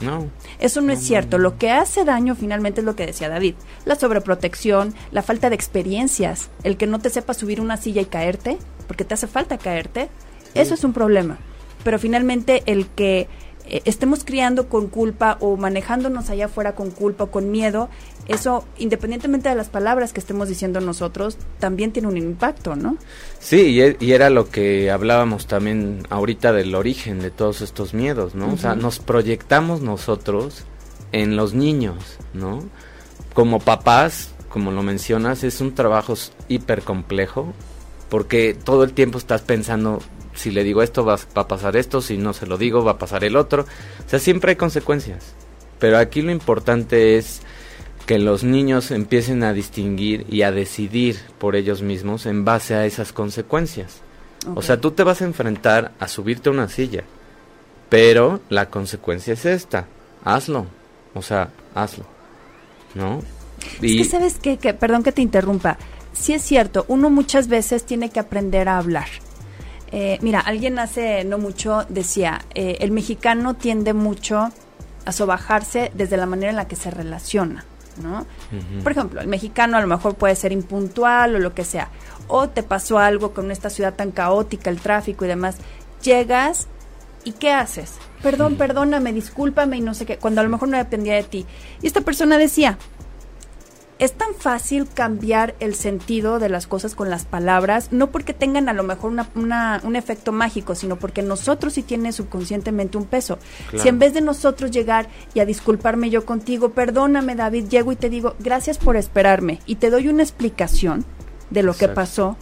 [0.00, 0.30] No.
[0.60, 1.38] Eso no, es cierto.
[1.38, 3.54] Lo que hace daño finalmente es lo que decía David.
[3.84, 8.06] La sobreprotección, la falta de experiencias, el que no te sepa subir una silla y
[8.06, 10.08] caerte, porque te hace falta caerte,
[10.54, 11.38] eso es un problema.
[11.82, 13.28] Pero finalmente el que
[13.70, 17.88] eh, estemos criando con culpa o manejándonos allá afuera con culpa o con miedo,
[18.26, 22.96] eso, independientemente de las palabras que estemos diciendo nosotros, también tiene un impacto, ¿no?
[23.38, 28.34] Sí, e, y, era lo que hablábamos también ahorita del origen de todos estos miedos,
[28.34, 28.52] ¿no?
[28.52, 30.64] O sea, nos proyectamos nosotros
[31.12, 32.62] en los niños, ¿no?
[33.34, 36.14] Como papás, como lo mencionas, es un trabajo
[36.48, 37.52] hiper complejo
[38.08, 40.00] porque todo el tiempo estás pensando
[40.38, 42.98] si le digo esto va, a pasar esto, si no se lo digo va a
[42.98, 43.62] pasar el otro.
[43.62, 45.34] O sea, siempre hay consecuencias.
[45.80, 47.42] Pero aquí lo importante es
[48.06, 52.86] que los niños empiecen a distinguir y a decidir por ellos mismos en base a
[52.86, 54.00] esas consecuencias.
[54.54, 57.02] O sea, tú te vas a enfrentar a subirte a una silla,
[57.88, 59.86] pero la consecuencia es esta,
[60.24, 60.66] hazlo.
[61.14, 62.04] O sea, hazlo.
[62.94, 63.22] ¿No?
[63.82, 64.00] Y...
[64.00, 65.78] Es que sabes que, perdón que te interrumpa,
[66.12, 69.08] sí es cierto, uno muchas veces tiene que aprender a hablar
[69.90, 74.50] eh, mira, alguien hace no mucho decía, eh, el mexicano tiende mucho
[75.04, 77.64] a sobajarse desde la manera en la que se relaciona,
[78.02, 78.26] ¿no?
[78.82, 81.88] Por ejemplo, el mexicano a lo mejor puede ser impuntual o lo que sea,
[82.26, 85.56] o te pasó algo con esta ciudad tan caótica, el tráfico y demás,
[86.02, 86.66] llegas
[87.24, 87.94] y ¿qué haces?
[88.22, 91.46] Perdón, perdóname, discúlpame y no sé qué, cuando a lo mejor no dependía de ti.
[91.80, 92.78] Y esta persona decía,
[93.98, 98.68] es tan fácil cambiar el sentido de las cosas con las palabras, no porque tengan
[98.68, 103.38] a lo mejor una, un efecto mágico, sino porque nosotros sí tiene subconscientemente un peso.
[103.76, 107.96] Si en vez de nosotros llegar y a disculparme yo contigo, perdóname David, llego y
[107.96, 111.04] te digo, gracias por esperarme y te doy una explicación
[111.50, 112.36] de lo que pasó,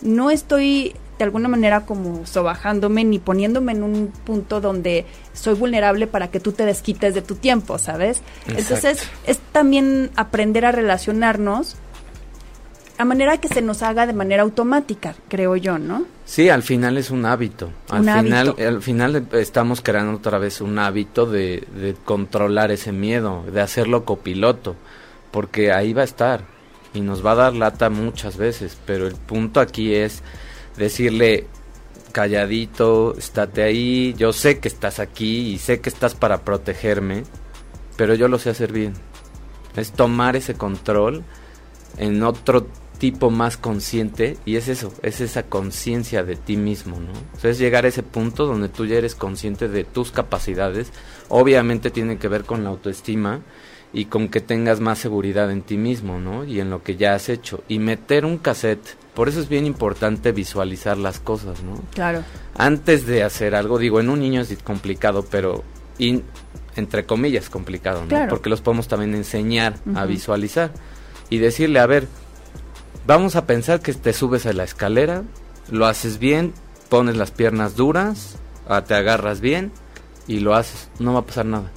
[0.00, 6.06] no estoy de alguna manera como sobajándome ni poniéndome en un punto donde soy vulnerable
[6.06, 8.22] para que tú te desquites de tu tiempo, ¿sabes?
[8.46, 11.76] Entonces es también aprender a relacionarnos
[12.98, 16.04] a manera que se nos haga de manera automática, creo yo, ¿no?
[16.24, 17.70] Sí, al final es un hábito.
[17.88, 23.44] Al final, al final estamos creando otra vez un hábito de, de controlar ese miedo,
[23.50, 24.76] de hacerlo copiloto,
[25.30, 26.42] porque ahí va a estar
[26.94, 30.22] y nos va a dar lata muchas veces, pero el punto aquí es
[30.76, 31.46] decirle
[32.12, 37.24] calladito, estate ahí, yo sé que estás aquí y sé que estás para protegerme,
[37.96, 38.94] pero yo lo sé hacer bien.
[39.76, 41.24] Es tomar ese control
[41.96, 42.66] en otro
[42.98, 47.12] tipo más consciente y es eso, es esa conciencia de ti mismo, ¿no?
[47.42, 50.92] Es llegar a ese punto donde tú ya eres consciente de tus capacidades,
[51.28, 53.40] obviamente tiene que ver con la autoestima
[53.92, 56.44] y con que tengas más seguridad en ti mismo, ¿no?
[56.44, 59.66] Y en lo que ya has hecho y meter un cassette por eso es bien
[59.66, 61.82] importante visualizar las cosas, ¿no?
[61.94, 62.24] Claro.
[62.56, 65.64] Antes de hacer algo, digo, en un niño es complicado, pero
[66.76, 68.28] entre comillas complicado, ¿no?
[68.28, 70.72] Porque los podemos también enseñar a visualizar
[71.28, 72.08] y decirle, a ver,
[73.06, 75.22] vamos a pensar que te subes a la escalera,
[75.70, 76.54] lo haces bien,
[76.88, 78.36] pones las piernas duras,
[78.68, 79.72] ah, te agarras bien
[80.26, 81.70] y lo haces, no va a pasar nada.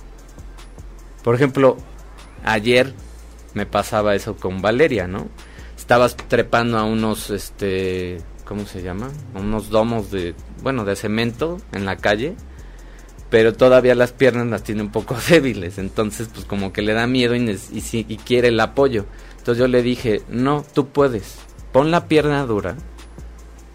[1.24, 1.78] Por ejemplo,
[2.43, 2.93] ayer
[3.54, 5.28] me pasaba eso con Valeria, ¿no?
[5.86, 9.12] Estabas trepando a unos, este, ¿cómo se llama?
[9.36, 12.36] A unos domos de, bueno, de cemento en la calle,
[13.30, 17.06] pero todavía las piernas las tiene un poco débiles, entonces pues como que le da
[17.06, 19.06] miedo y, y, quiere el apoyo.
[19.38, 21.36] Entonces yo le dije, no, tú puedes,
[21.71, 22.78] pon la pierna dura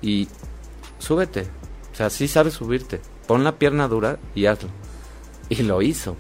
[0.03, 0.27] y
[0.99, 1.43] súbete.
[1.93, 3.01] O sea, sí sabes subirte.
[3.29, 4.71] Pon la pierna dura y hazlo.
[5.49, 6.17] Y lo hizo.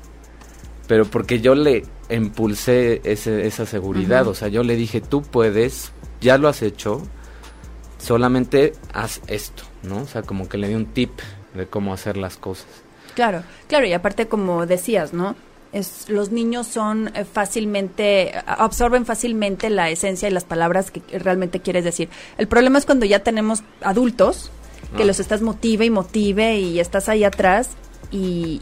[0.86, 4.26] Pero porque yo le impulsé ese, esa seguridad.
[4.26, 7.02] O sea, yo le dije, tú puedes, ya lo has hecho,
[7.98, 10.02] solamente haz esto, ¿no?
[10.02, 11.10] O sea, como que le di un tip
[11.54, 12.66] de cómo hacer las cosas.
[13.14, 15.36] Claro, claro, y aparte como decías, ¿no?
[15.72, 21.60] Es, los niños son eh, fácilmente, absorben fácilmente la esencia y las palabras que realmente
[21.60, 22.08] quieres decir.
[22.38, 24.50] El problema es cuando ya tenemos adultos
[24.96, 25.06] que ah.
[25.06, 27.70] los estás motive y motive y estás ahí atrás
[28.10, 28.60] y,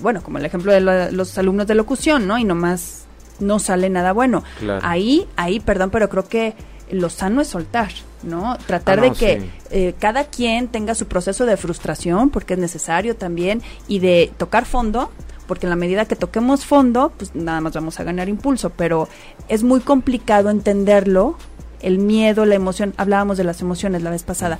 [0.00, 0.80] bueno, como el ejemplo de
[1.12, 2.38] los alumnos de locución, ¿no?
[2.38, 3.06] Y nomás
[3.40, 4.44] no sale nada bueno.
[4.82, 6.54] Ahí, ahí, perdón, pero creo que
[6.90, 7.90] lo sano es soltar,
[8.22, 8.56] ¿no?
[8.66, 13.16] Tratar ah, de que eh, cada quien tenga su proceso de frustración, porque es necesario
[13.16, 15.10] también, y de tocar fondo,
[15.46, 19.08] porque en la medida que toquemos fondo, pues nada más vamos a ganar impulso, pero
[19.48, 21.36] es muy complicado entenderlo,
[21.80, 24.58] el miedo, la emoción, hablábamos de las emociones la vez pasada.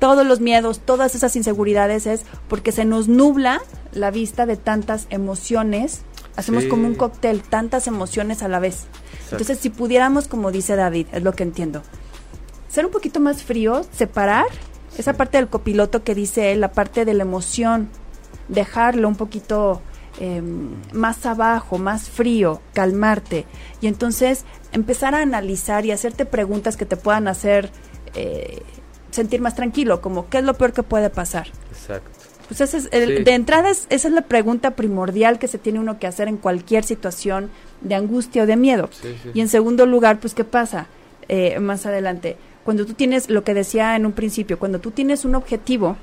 [0.00, 3.60] Todos los miedos, todas esas inseguridades es porque se nos nubla
[3.92, 6.02] la vista de tantas emociones.
[6.34, 8.86] Hacemos como un cóctel, tantas emociones a la vez.
[9.30, 11.82] Entonces, si pudiéramos, como dice David, es lo que entiendo,
[12.68, 14.46] ser un poquito más frío, separar
[14.98, 17.88] esa parte del copiloto que dice él, la parte de la emoción,
[18.48, 19.82] dejarlo un poquito
[20.18, 23.46] Em, más abajo, más frío, calmarte
[23.80, 27.70] y entonces empezar a analizar y hacerte preguntas que te puedan hacer
[28.14, 28.62] eh,
[29.10, 31.48] sentir más tranquilo, como ¿qué es lo peor que puede pasar?
[31.70, 32.10] Exacto.
[32.48, 36.08] Pues ese es de entrada esa es la pregunta primordial que se tiene uno que
[36.08, 37.48] hacer en cualquier situación
[37.80, 38.90] de angustia o de miedo.
[39.34, 40.88] y en segundo lugar, pues ¿qué pasa?
[41.28, 45.24] Eh, más adelante, cuando tú tienes, lo que decía en un principio, cuando tú tienes
[45.24, 45.96] un objetivo,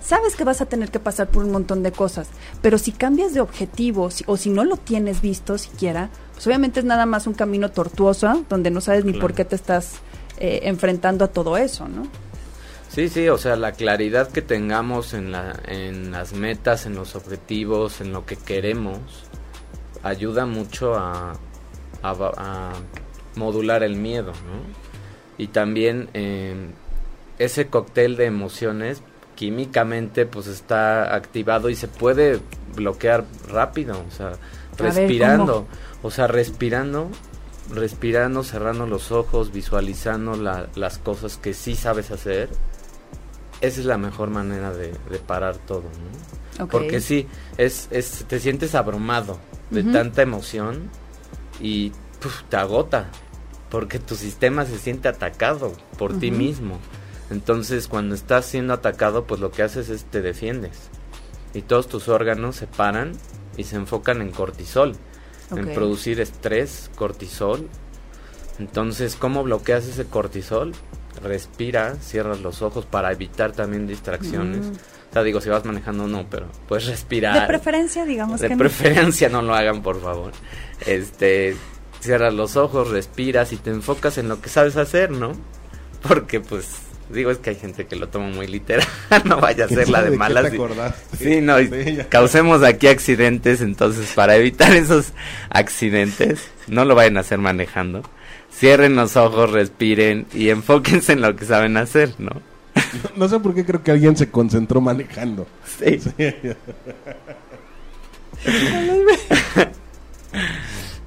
[0.00, 2.28] sabes que vas a tener que pasar por un montón de cosas,
[2.62, 6.86] pero si cambias de objetivo o si no lo tienes visto siquiera, pues obviamente es
[6.86, 10.00] nada más un camino tortuoso donde no sabes ni por qué te estás
[10.40, 12.08] eh, enfrentando a todo eso, ¿no?
[12.88, 17.14] Sí, sí, o sea, la claridad que tengamos en, la, en las metas, en los
[17.14, 18.98] objetivos, en lo que queremos,
[20.02, 21.34] ayuda mucho a,
[22.02, 22.72] a,
[23.36, 25.38] modular el miedo, ¿no?
[25.38, 26.54] Y también eh,
[27.38, 29.02] ese cóctel de emociones
[29.36, 32.40] químicamente pues está activado y se puede
[32.74, 34.32] bloquear rápido, o sea,
[34.76, 35.66] respirando,
[36.02, 37.08] o sea, respirando,
[37.70, 42.48] respirando, cerrando los ojos, visualizando las cosas que sí sabes hacer,
[43.60, 44.92] esa es la mejor manera de,
[45.26, 45.82] parar todo,
[46.58, 46.68] ¿no?
[46.68, 49.38] Porque sí, es, es, te sientes abrumado
[49.70, 50.90] de tanta emoción
[51.60, 51.92] y
[52.48, 53.08] te agota,
[53.70, 56.78] porque tu sistema se siente atacado por ti mismo.
[57.30, 60.90] Entonces, cuando estás siendo atacado, pues lo que haces es te defiendes.
[61.54, 63.12] Y todos tus órganos se paran
[63.56, 64.96] y se enfocan en cortisol,
[65.50, 67.68] en producir estrés, cortisol.
[68.58, 70.72] Entonces, ¿cómo bloqueas ese cortisol?
[71.22, 74.66] Respira, cierras los ojos para evitar también distracciones.
[74.66, 74.72] Mm.
[75.10, 77.40] O sea, digo, si vas manejando no, pero puedes respirar.
[77.40, 79.42] De preferencia, digamos de preferencia no.
[79.42, 80.32] lo hagan, por favor.
[80.86, 81.56] Este,
[82.00, 85.32] cierras los ojos, respiras y te enfocas en lo que sabes hacer, ¿no?
[86.02, 86.68] Porque pues
[87.12, 88.86] Digo, es que hay gente que lo toma muy literal.
[89.24, 90.52] no vaya a ser la de malas.
[91.18, 91.56] Sí, no,
[92.08, 93.60] causemos aquí accidentes.
[93.60, 95.12] Entonces, para evitar esos
[95.50, 98.02] accidentes, no lo vayan a hacer manejando.
[98.52, 102.30] Cierren los ojos, respiren y enfóquense en lo que saben hacer, ¿no?
[103.16, 105.46] No, sé por qué creo que alguien se concentró manejando.
[105.78, 106.00] Sí.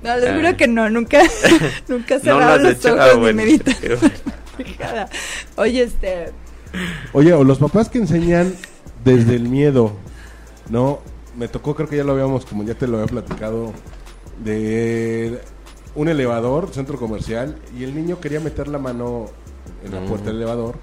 [0.01, 1.21] no, les juro que no, nunca,
[1.87, 3.59] nunca se no los ojos ah, ni
[5.57, 6.31] Oye, este.
[7.13, 8.53] Oye, o los papás que enseñan
[9.03, 9.91] desde el miedo,
[10.69, 10.99] ¿no?
[11.37, 13.73] Me tocó, creo que ya lo habíamos, como ya te lo había platicado,
[14.43, 15.39] de
[15.95, 19.27] un elevador, centro comercial, y el niño quería meter la mano
[19.83, 20.75] en la puerta del elevador.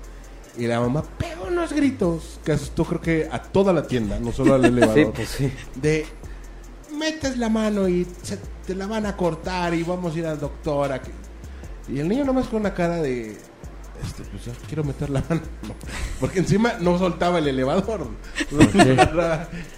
[0.56, 4.32] Y la mamá pegó unos gritos que asustó creo que a toda la tienda, no
[4.32, 5.12] solo al elevador.
[5.12, 6.06] Pues sí, De
[6.96, 8.06] metes la mano y
[8.66, 11.00] te la van a cortar y vamos a ir al doctor.
[11.88, 13.36] Y el niño nomás con una cara de
[14.02, 15.42] este, pues ya quiero meter la mano.
[16.20, 18.08] Porque encima no soltaba el elevador.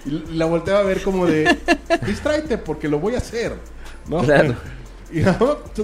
[0.04, 1.56] y la volteaba a ver como de,
[2.06, 3.54] distráete porque lo voy a hacer.
[4.08, 4.22] ¿no?
[5.12, 5.22] Y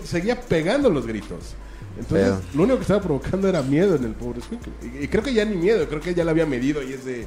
[0.06, 1.54] seguía pegando los gritos.
[1.98, 4.40] Entonces, lo único que estaba provocando era miedo en el pobre
[4.82, 7.04] Y, y creo que ya ni miedo, creo que ya lo había medido y es
[7.04, 7.26] de,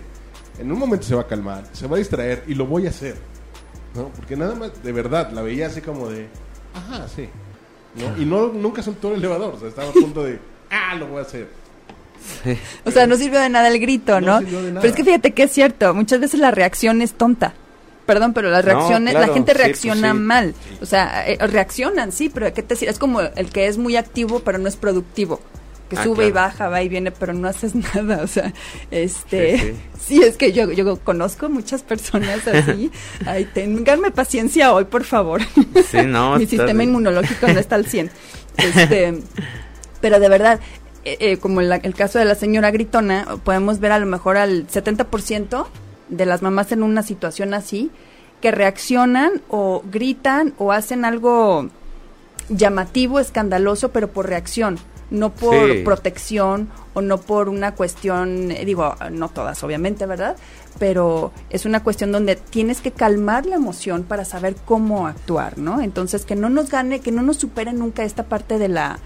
[0.58, 2.90] en un momento se va a calmar, se va a distraer y lo voy a
[2.90, 3.16] hacer.
[3.96, 4.10] ¿no?
[4.10, 6.28] Porque nada más, de verdad, la veía así como de,
[6.74, 7.30] ajá, sí.
[7.96, 8.22] ¿no?
[8.22, 10.40] Y no, nunca soltó el elevador, o sea, estaba a punto de,
[10.72, 11.48] ah, lo voy a hacer.
[12.86, 14.40] O sea, no sirvió de nada el grito, ¿no?
[14.40, 17.54] Pero es que fíjate que es cierto, muchas veces la reacción es tonta.
[18.06, 20.54] Perdón, pero las reacciones, la gente pues reacciona mal.
[20.82, 24.42] O sea, eh, reaccionan, sí, pero ¿qué te Es como el que es muy activo,
[24.42, 25.40] pero no es productivo
[25.92, 28.54] que ah, sube y baja, va y viene, pero no haces nada, o sea,
[28.92, 32.90] este, sí, es que yo, yo conozco muchas personas así,
[33.26, 35.42] ay, ténganme paciencia hoy, por favor.
[35.90, 36.38] Sí, no.
[36.38, 38.10] Mi sistema inmunológico no está al 100.
[38.58, 39.22] Este,
[40.02, 40.60] pero de verdad,
[41.06, 44.38] eh, eh, como el, el caso de la señora Gritona, podemos ver a lo mejor
[44.38, 45.68] al 70%
[46.10, 47.92] de las mamás en una situación así,
[48.42, 51.70] que reaccionan o gritan o hacen algo
[52.50, 54.80] llamativo, escandaloso, pero por reacción
[55.12, 60.38] no por protección o no por una cuestión, eh, digo, no todas obviamente, ¿verdad?
[60.80, 65.82] Pero es una cuestión donde tienes que calmar la emoción para saber cómo actuar, ¿no?
[65.82, 69.00] Entonces, que no nos gane, que no nos supere nunca esta parte de la,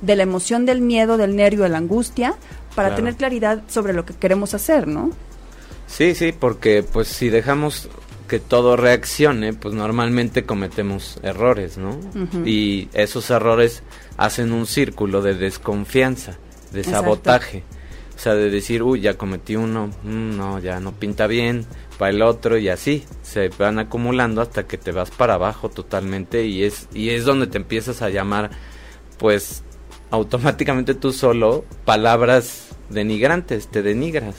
[0.00, 2.34] de la emoción, del miedo, del nervio, de la angustia,
[2.74, 5.10] para tener claridad sobre lo que queremos hacer, ¿no?
[5.86, 7.88] Sí, sí, porque pues si dejamos
[8.28, 11.98] que todo reaccione, pues normalmente cometemos errores, ¿no?
[12.44, 13.82] Y esos errores
[14.16, 16.36] hacen un círculo de desconfianza,
[16.72, 17.62] de sabotaje.
[18.14, 21.66] O sea, de decir, uy, ya cometí uno, mm, no, ya no pinta bien,
[21.98, 23.04] para el otro y así.
[23.22, 27.46] Se van acumulando hasta que te vas para abajo totalmente y es, y es donde
[27.46, 28.50] te empiezas a llamar,
[29.18, 29.64] pues,
[30.10, 34.34] automáticamente tú solo palabras denigrantes, te denigras.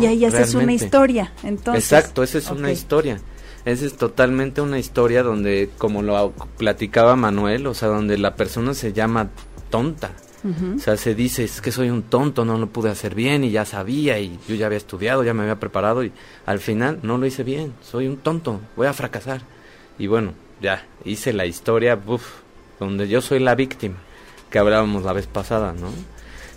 [0.00, 1.84] Y ahí haces una historia, entonces.
[1.84, 3.20] Exacto, esa es una historia.
[3.64, 8.74] Esa es totalmente una historia donde, como lo platicaba Manuel, o sea, donde la persona
[8.74, 9.30] se llama
[9.70, 10.12] tonta.
[10.44, 13.52] O sea, se dice, es que soy un tonto, no lo pude hacer bien y
[13.52, 16.10] ya sabía y yo ya había estudiado, ya me había preparado y
[16.46, 19.42] al final no lo hice bien, soy un tonto, voy a fracasar.
[20.00, 21.96] Y bueno, ya, hice la historia,
[22.80, 23.94] donde yo soy la víctima,
[24.52, 25.88] que hablábamos la vez pasada, ¿no?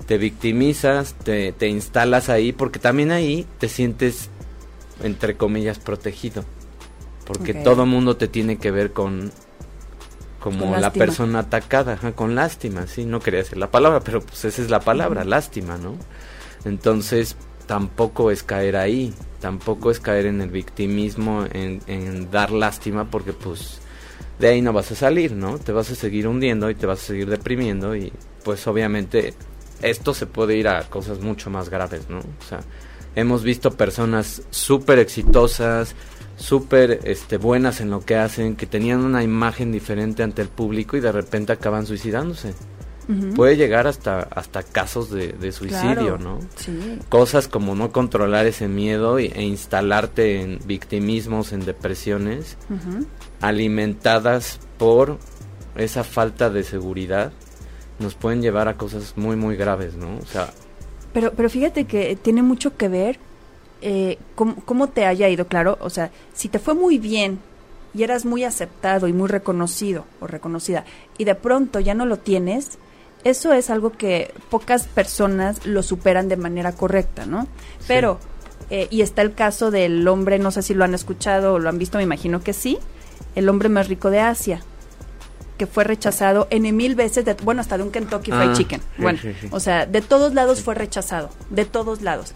[0.06, 4.30] te victimizas, te, te instalas ahí, porque también ahí te sientes,
[5.02, 6.44] entre comillas, protegido.
[7.26, 9.32] Porque todo mundo te tiene que ver con
[10.40, 14.62] como la persona atacada, con lástima, sí, no quería decir la palabra, pero pues esa
[14.62, 15.96] es la palabra, lástima, ¿no?
[16.66, 17.36] Entonces,
[17.66, 23.34] tampoco es caer ahí, tampoco es caer en el victimismo, en, en dar lástima, porque
[23.34, 23.82] pues
[24.40, 25.60] de ahí no vas a salir, ¿no?
[25.60, 28.12] Te vas a seguir hundiendo y te vas a seguir deprimiendo y
[28.44, 29.34] pues obviamente
[29.82, 32.20] esto se puede ir a cosas mucho más graves, ¿no?
[32.20, 32.60] O sea,
[33.16, 35.96] hemos visto personas súper exitosas,
[36.38, 40.98] súper este, buenas en lo que hacen, que tenían una imagen diferente ante el público
[40.98, 42.54] y de repente acaban suicidándose.
[43.36, 46.40] Puede llegar hasta, hasta casos de, suicidio, ¿no?
[46.56, 46.98] Sí.
[47.08, 52.58] Cosas como no controlar ese miedo e, instalarte en victimismos, en depresiones,
[53.42, 55.18] alimentadas por
[55.76, 57.32] esa falta de seguridad
[58.00, 60.18] nos pueden llevar a cosas muy, muy graves, ¿no?
[60.18, 60.50] O sea...
[61.14, 63.20] Pero, pero fíjate que tiene mucho que ver
[63.82, 65.78] eh, cómo, te haya ido, claro.
[65.80, 67.40] O sea, si te fue muy bien
[67.94, 70.86] y eras muy aceptado y muy reconocido o reconocida
[71.18, 72.78] y de pronto ya no lo tienes,
[73.24, 77.48] eso es algo que pocas personas lo superan de manera correcta, ¿no?
[77.88, 78.20] Pero,
[78.70, 81.70] eh, y está el caso del hombre, no sé si lo han escuchado o lo
[81.70, 82.78] han visto, me imagino que sí,
[83.36, 84.62] el hombre más rico de Asia
[85.58, 88.82] que fue rechazado en mil veces, de, bueno, hasta de un Kentucky Fried ah, Chicken.
[88.98, 89.20] bueno,
[89.52, 92.34] o sea, de todos lados fue rechazado, de todos lados.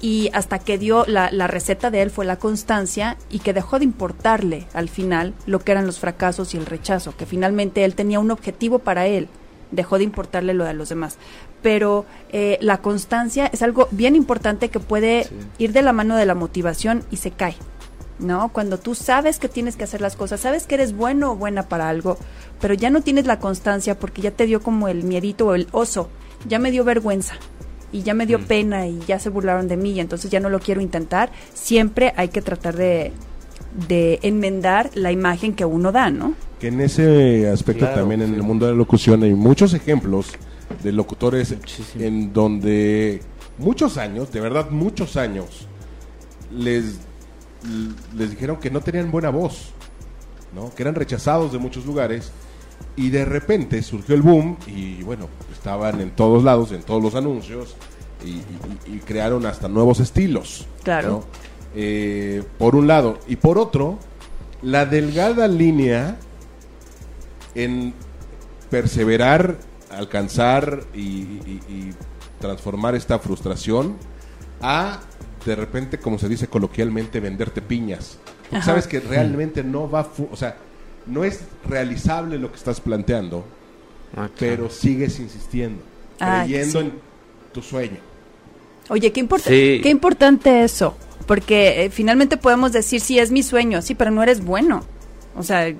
[0.00, 3.78] Y hasta que dio la, la, receta de él fue la constancia y que dejó
[3.78, 7.94] de importarle al final lo que eran los fracasos y el rechazo, que finalmente él
[7.94, 9.28] tenía un objetivo para él,
[9.70, 11.16] dejó de importarle lo de los demás.
[11.62, 15.26] Pero eh, la constancia es algo bien importante que puede
[15.58, 17.56] ir de la mano de la motivación y se cae.
[18.18, 18.50] ¿No?
[18.52, 21.68] Cuando tú sabes que tienes que hacer las cosas, sabes que eres bueno o buena
[21.68, 22.16] para algo,
[22.60, 25.68] pero ya no tienes la constancia porque ya te dio como el miedito o el
[25.72, 26.08] oso,
[26.48, 27.34] ya me dio vergüenza
[27.92, 28.44] y ya me dio mm.
[28.44, 32.12] pena y ya se burlaron de mí y entonces ya no lo quiero intentar, siempre
[32.16, 33.12] hay que tratar de,
[33.88, 36.34] de enmendar la imagen que uno da, ¿no?
[36.60, 40.32] Que en ese aspecto también en el mundo de la locución hay muchos ejemplos
[40.82, 41.54] de locutores
[41.98, 43.20] en donde
[43.58, 45.68] muchos años, de verdad muchos años,
[46.50, 47.00] les
[48.16, 49.70] les dijeron que no tenían buena voz,
[50.54, 50.74] ¿no?
[50.74, 52.30] que eran rechazados de muchos lugares
[52.96, 57.14] Y de repente surgió el boom y bueno, estaban en todos lados, en todos los
[57.14, 57.76] anuncios
[58.24, 60.66] y, crearon hasta nuevos estilos.
[60.82, 61.24] Claro.
[61.74, 63.18] Eh, por un lado.
[63.26, 63.98] Y por otro,
[64.62, 66.16] la delgada línea
[67.54, 67.94] en
[68.70, 69.58] perseverar,
[69.90, 71.92] alcanzar y,
[72.40, 73.96] transformar esta frustración
[74.60, 75.00] a
[75.44, 78.18] de repente, como se dice coloquialmente, venderte piñas.
[78.62, 80.56] sabes que realmente no va, o sea,
[81.06, 83.44] no es realizable lo que estás planteando,
[84.16, 85.82] ah, pero sigues insistiendo,
[86.18, 86.92] creyendo en
[87.52, 87.98] tu sueño.
[88.88, 89.26] Oye, qué,
[89.82, 94.22] qué importante eso, porque eh, finalmente podemos decir, sí, es mi sueño, sí, pero no
[94.22, 94.84] eres bueno.
[95.36, 95.72] O sea,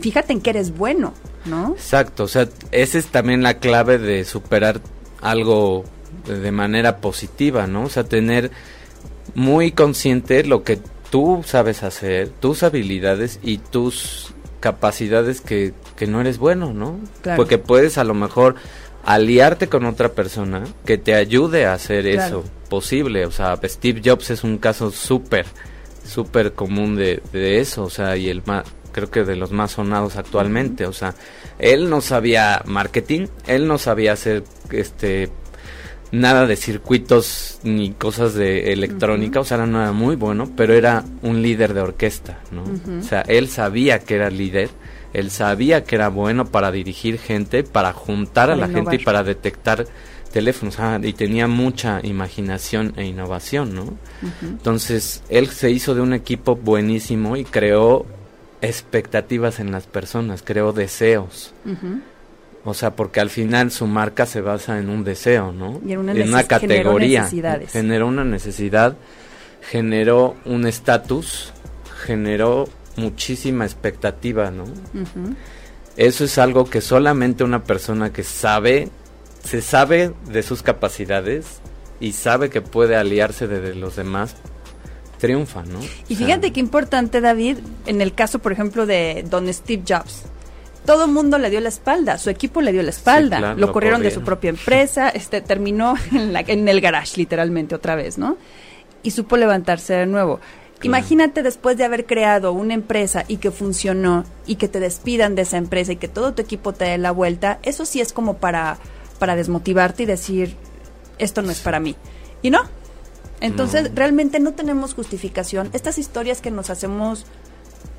[0.00, 1.74] fíjate en que eres bueno, ¿no?
[1.76, 4.80] Exacto, o sea, esa es también la clave de superar
[5.20, 5.84] algo
[6.26, 7.84] de manera positiva, ¿no?
[7.84, 8.50] O sea, tener
[9.38, 10.80] muy consciente lo que
[11.10, 16.98] tú sabes hacer, tus habilidades y tus capacidades que, que no eres bueno, ¿no?
[17.36, 18.56] Porque puedes a lo mejor
[19.04, 23.26] aliarte con otra persona que te ayude a hacer eso posible.
[23.26, 25.46] O sea, Steve Jobs es un caso súper,
[26.04, 27.84] súper común de, de, eso.
[27.84, 30.84] O sea, y el más, creo que de los más sonados actualmente.
[30.84, 31.14] O sea,
[31.60, 35.30] él no sabía marketing, él no sabía hacer este
[36.12, 41.04] nada de circuitos ni cosas de electrónica, o sea, no era muy bueno, pero era
[41.22, 42.64] un líder de orquesta, ¿no?
[42.98, 44.70] O sea, él sabía que era líder
[45.12, 49.24] él sabía que era bueno para dirigir gente, para juntar a la gente y para
[49.24, 49.86] detectar
[50.32, 53.96] teléfonos ah, y tenía mucha imaginación e innovación, ¿no?
[54.42, 58.04] Entonces, él se hizo de un equipo buenísimo y creó
[58.60, 61.54] expectativas en las personas, creó deseos.
[62.64, 65.80] O sea, porque al final su marca se basa en un deseo, ¿no?
[65.86, 67.28] Y en una, categoría.
[67.70, 68.96] Generó una necesidad,
[69.62, 71.52] generó un estatus,
[72.04, 74.64] generó muchísima expectativa, ¿no?
[75.96, 78.88] Eso es algo que solamente una persona que sabe,
[79.42, 81.60] se sabe de sus capacidades
[82.00, 84.36] y sabe que puede aliarse de, los demás,
[85.18, 85.80] triunfa, ¿no?
[86.08, 90.22] Y fíjate qué importante, David, en el caso, por ejemplo, de don Steve Jobs.
[90.88, 94.00] Todo el mundo le dio la espalda, su equipo le dio la espalda, lo, corrieron
[94.00, 98.38] de su propia empresa, este terminó en, la, en el garage literalmente otra vez, ¿no?
[99.02, 100.40] Y supo levantarse de nuevo.
[100.80, 105.42] Imagínate después de haber creado una empresa y que funcionó y que te despidan de
[105.42, 108.38] esa empresa y que todo tu equipo te dé la vuelta, eso sí es como
[108.38, 108.78] para,
[109.18, 110.56] para desmotivarte y decir,
[111.18, 111.96] esto no es para mí.
[112.40, 112.62] Y no.
[113.42, 115.68] Entonces, realmente no tenemos justificación.
[115.74, 117.26] Estas historias que nos hacemos,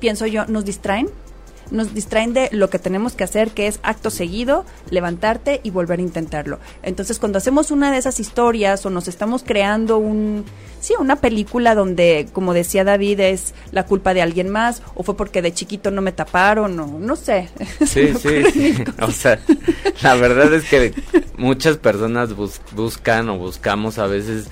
[0.00, 1.08] pienso yo, nos distraen
[1.70, 5.98] nos distraen de lo que tenemos que hacer, que es acto seguido, levantarte y volver
[5.98, 6.58] a intentarlo.
[6.82, 10.44] Entonces, cuando hacemos una de esas historias o nos estamos creando un,
[10.80, 15.16] sí, una película donde, como decía David, es la culpa de alguien más, o fue
[15.16, 17.48] porque de chiquito no me taparon, o no sé.
[17.86, 19.40] Sí, sí, O sea,
[20.02, 20.94] la verdad es que
[21.36, 22.34] muchas personas
[22.74, 24.48] buscan o buscamos a veces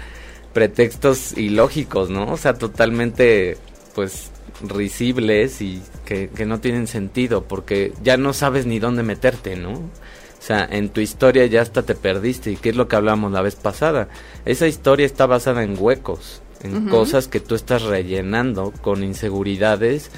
[0.53, 2.33] pretextos ilógicos, ¿no?
[2.33, 3.57] O sea, totalmente,
[3.95, 4.31] pues,
[4.63, 9.73] risibles y que, no tienen sentido porque ya no sabes ni dónde meterte, ¿no?
[9.73, 13.33] O sea, en tu historia ya hasta te perdiste y qué es lo que hablamos
[13.33, 14.09] la vez pasada.
[14.45, 20.11] Esa historia está basada en huecos, en cosas que tú estás rellenando con inseguridades,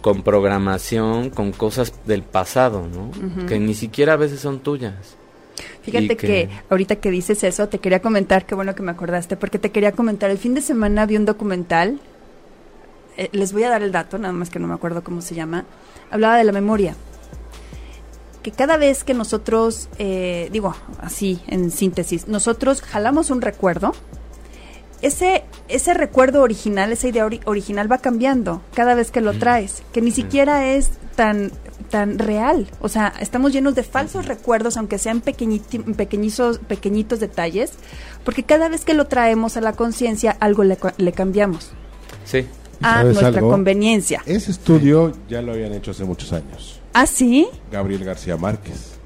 [0.00, 3.10] con programación, con cosas del pasado, ¿no?
[3.46, 5.16] Que ni siquiera a veces son tuyas.
[5.82, 6.26] Fíjate que...
[6.26, 6.48] que...
[6.68, 9.92] ahorita que dices eso, te quería comentar, qué bueno que me acordaste, porque te quería
[9.92, 12.00] comentar, el fin de semana vi un documental
[13.16, 15.34] eh, les voy a dar el dato, nada más que no me acuerdo cómo se
[15.34, 15.64] llama,
[16.10, 16.94] hablaba de la memoria.
[18.42, 23.92] Que cada vez que nosotros, eh, digo así en síntesis, nosotros jalamos un recuerdo,
[25.02, 30.00] ese, ese recuerdo original, esa idea original va cambiando cada vez que lo traes, que
[30.00, 31.52] ni siquiera es tan,
[31.90, 32.66] tan real.
[32.80, 37.72] O sea, estamos llenos de falsos recuerdos, aunque sean pequeñitos, pequeñitos detalles,
[38.24, 41.72] porque cada vez que lo traemos a la conciencia, algo le, le cambiamos.
[42.24, 42.46] Sí
[42.82, 44.22] a nuestra conveniencia.
[44.26, 46.80] Ese estudio ya lo habían hecho hace muchos años.
[46.92, 47.48] ¿Ah, sí?
[47.70, 48.96] Gabriel García Márquez.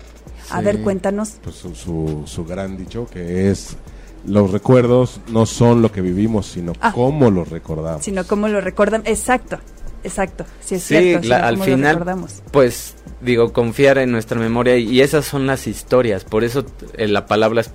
[0.50, 1.36] A ver, cuéntanos.
[1.42, 3.76] Pues su, su, gran dicho que es
[4.26, 6.92] los recuerdos no son lo que vivimos, sino ah.
[6.92, 8.04] cómo los recordamos.
[8.04, 9.02] Sino cómo lo recordan.
[9.06, 9.58] Exacto,
[10.04, 10.44] exacto.
[10.60, 12.04] Sí, es cierto, al final,
[12.50, 16.24] pues digo, confiar en nuestra memoria y esas son las historias.
[16.24, 16.64] Por eso
[16.94, 17.70] eh, la palabra es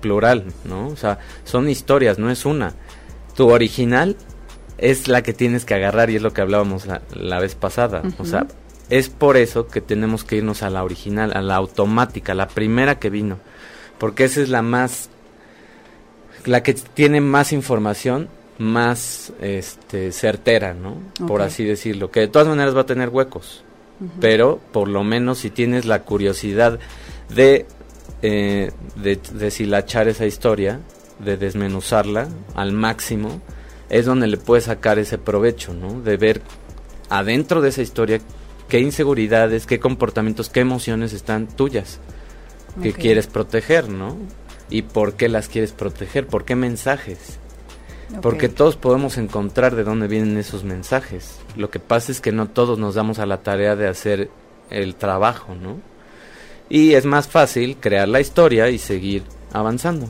[0.00, 0.88] plural, ¿no?
[0.88, 2.74] O sea, son historias, no es una.
[3.34, 4.16] Tu original
[4.82, 8.02] es la que tienes que agarrar y es lo que hablábamos la, vez pasada.
[8.18, 8.48] O sea,
[8.90, 12.98] es por eso que tenemos que irnos a la original, a la automática, la primera
[12.98, 13.38] que vino.
[13.98, 15.08] Porque esa es la más,
[16.46, 18.28] la que tiene más información,
[18.58, 20.96] más este, certera, ¿no?
[21.28, 22.10] Por así decirlo.
[22.10, 23.62] Que de todas maneras va a tener huecos.
[24.20, 26.80] Pero por lo menos si tienes la curiosidad
[27.32, 27.66] de,
[28.22, 30.80] eh, de deshilachar esa historia,
[31.20, 32.26] de desmenuzarla
[32.56, 33.40] al máximo,
[33.92, 36.00] es donde le puedes sacar ese provecho, ¿no?
[36.00, 36.40] De ver
[37.10, 38.20] adentro de esa historia
[38.68, 42.00] qué inseguridades, qué comportamientos, qué emociones están tuyas,
[42.82, 44.16] que quieres proteger, ¿no?
[44.70, 47.38] Y por qué las quieres proteger, por qué mensajes.
[48.22, 51.38] Porque todos podemos encontrar de dónde vienen esos mensajes.
[51.56, 54.30] Lo que pasa es que no todos nos damos a la tarea de hacer
[54.70, 55.76] el trabajo, ¿no?
[56.70, 60.08] Y es más fácil crear la historia y seguir avanzando,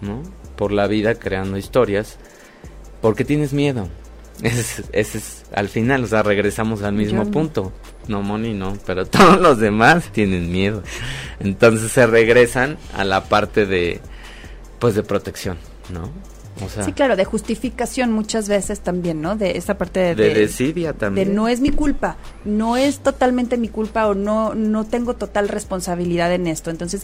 [0.00, 0.22] ¿no?
[0.56, 2.18] Por la vida creando historias,
[3.06, 3.86] porque tienes miedo.
[4.42, 7.72] Ese es, al final, o sea, regresamos al mismo punto.
[8.08, 10.82] No, Moni, no, pero todos los demás tienen miedo.
[11.38, 14.00] Entonces se regresan a la parte de,
[14.80, 15.56] pues, de protección,
[15.92, 16.10] ¿no?
[16.64, 19.36] O sea, sí, claro, de justificación muchas veces también, ¿no?
[19.36, 21.28] De esa parte de, de, desidia también.
[21.28, 25.48] De no es mi culpa, no es totalmente mi culpa o no, no tengo total
[25.48, 26.70] responsabilidad en esto.
[26.70, 27.02] Entonces,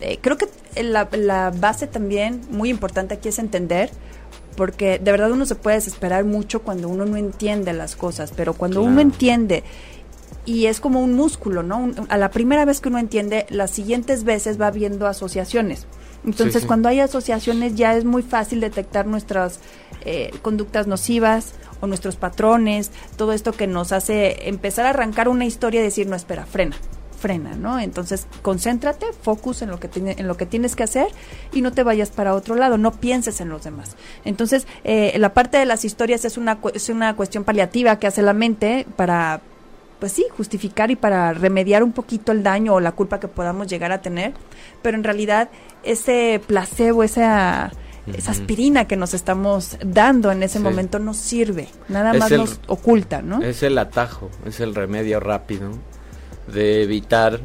[0.00, 0.48] eh, creo que
[0.82, 3.92] la, la base también, muy importante aquí es entender
[4.56, 8.54] porque de verdad uno se puede desesperar mucho cuando uno no entiende las cosas, pero
[8.54, 9.64] cuando uno entiende
[10.46, 11.90] y es como un músculo, ¿no?
[12.08, 15.86] a la primera vez que uno entiende, las siguientes veces va viendo asociaciones.
[16.26, 19.60] Entonces, cuando hay asociaciones ya es muy fácil detectar nuestras
[20.06, 25.44] eh, conductas nocivas o nuestros patrones, todo esto que nos hace empezar a arrancar una
[25.44, 26.76] historia y decir, no, espera, frena
[27.24, 27.80] frena, ¿no?
[27.80, 31.06] Entonces, concéntrate, focus en lo que tiene, en lo que tienes que hacer
[31.54, 33.96] y no te vayas para otro lado, no pienses en los demás.
[34.26, 38.20] Entonces, eh, la parte de las historias es una es una cuestión paliativa que hace
[38.20, 39.40] la mente para
[40.00, 43.68] pues sí, justificar y para remediar un poquito el daño o la culpa que podamos
[43.68, 44.34] llegar a tener,
[44.82, 45.48] pero en realidad
[45.82, 47.72] ese placebo, esa
[48.12, 53.22] esa aspirina que nos estamos dando en ese momento no sirve, nada más nos oculta,
[53.22, 53.40] ¿no?
[53.40, 55.70] Es el atajo, es el remedio rápido
[56.52, 57.40] de evitar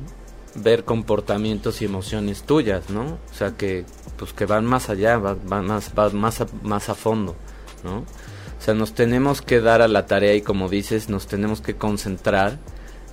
[0.55, 3.19] ver comportamientos y emociones tuyas, ¿no?
[3.31, 3.85] O sea, que
[4.17, 7.35] pues que van más allá, van, más, más, a, más a fondo,
[7.83, 7.99] ¿no?
[7.99, 11.77] O sea, nos tenemos que dar a la tarea y como dices, nos tenemos que
[11.77, 12.59] concentrar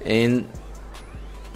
[0.05, 0.49] en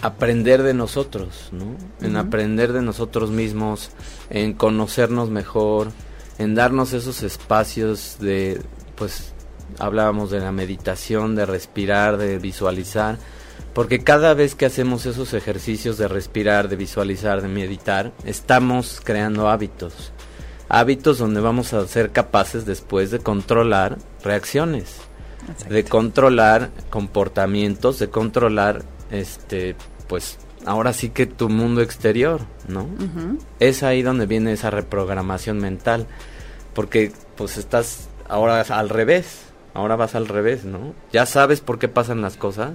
[0.01, 1.75] aprender de nosotros, ¿no?
[2.05, 3.91] En aprender de nosotros mismos,
[4.29, 5.91] en conocernos mejor,
[6.37, 8.61] en darnos esos espacios de,
[8.95, 9.33] pues,
[9.77, 13.17] hablábamos de la meditación, de respirar, de visualizar,
[13.73, 19.49] porque cada vez que hacemos esos ejercicios de respirar, de visualizar, de meditar, estamos creando
[19.49, 20.11] hábitos.
[20.67, 24.97] Hábitos donde vamos a ser capaces después de controlar reacciones,
[25.69, 29.75] de controlar comportamientos, de controlar este
[30.07, 32.87] pues ahora sí que tu mundo exterior, ¿no?
[33.59, 36.07] Es ahí donde viene esa reprogramación mental,
[36.73, 40.93] porque pues estás ahora al revés, ahora vas al revés, ¿no?
[41.11, 42.71] Ya sabes por qué pasan las cosas,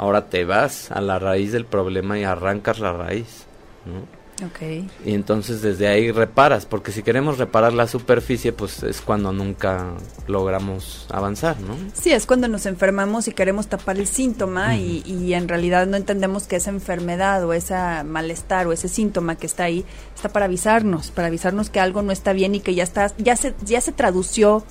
[0.00, 3.44] Ahora te vas a la raíz del problema y arrancas la raíz.
[3.84, 4.46] ¿no?
[4.46, 4.88] Okay.
[5.04, 9.92] Y entonces desde ahí reparas, porque si queremos reparar la superficie, pues es cuando nunca
[10.26, 11.76] logramos avanzar, ¿no?
[11.92, 15.98] Sí, es cuando nos enfermamos y queremos tapar el síntoma y, y, en realidad no
[15.98, 19.84] entendemos que esa enfermedad o ese malestar o ese síntoma que está ahí
[20.14, 23.36] está para avisarnos, para avisarnos que algo no está bien y que ya está, ya
[23.36, 24.64] se, ya se tradució,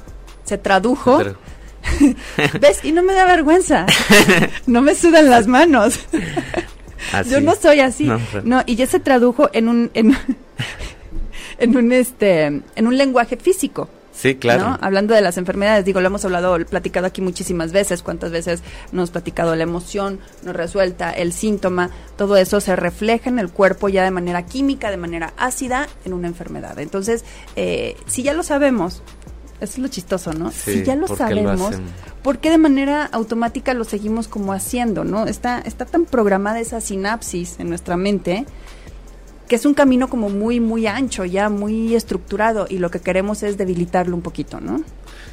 [0.43, 1.21] se tradujo.
[2.61, 2.79] ¿Ves?
[2.83, 3.85] Y no me da vergüenza.
[4.67, 5.99] No me sudan las manos.
[7.29, 8.09] Yo no soy así.
[8.43, 10.15] No, y ya se tradujo en un en,
[11.59, 13.89] en un este en un lenguaje físico.
[14.19, 14.77] Sí, claro.
[14.81, 18.59] Hablando de las enfermedades, digo, lo hemos hablado, platicado aquí muchísimas veces, cuántas veces
[18.91, 23.49] nos hemos platicado la emoción no resuelta, el síntoma, todo eso se refleja en el
[23.49, 26.77] cuerpo ya de manera química, de manera ácida, en una enfermedad.
[26.79, 27.23] Entonces,
[27.55, 29.03] eh, si ya lo sabemos,
[29.61, 30.51] eso es lo chistoso, ¿no?
[30.51, 31.75] si ya lo sabemos,
[32.23, 35.25] ¿por qué de manera automática lo seguimos como haciendo, no?
[35.25, 38.45] Está, está tan programada esa sinapsis en nuestra mente
[39.49, 43.41] que es un camino como muy, muy ancho, ya muy estructurado, y lo que queremos
[43.41, 44.83] es debilitarlo un poquito, ¿no?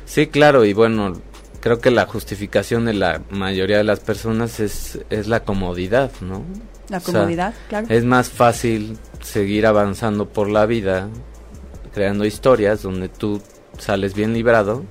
[0.07, 1.21] Sí, claro, y bueno,
[1.61, 6.45] creo que la justificación de la mayoría de las personas es, es la comodidad, ¿no?
[6.89, 7.89] La comodidad, claro.
[7.91, 11.09] Es más fácil seguir avanzando por la vida,
[11.93, 13.43] creando historias donde tú
[13.79, 14.85] sales bien librado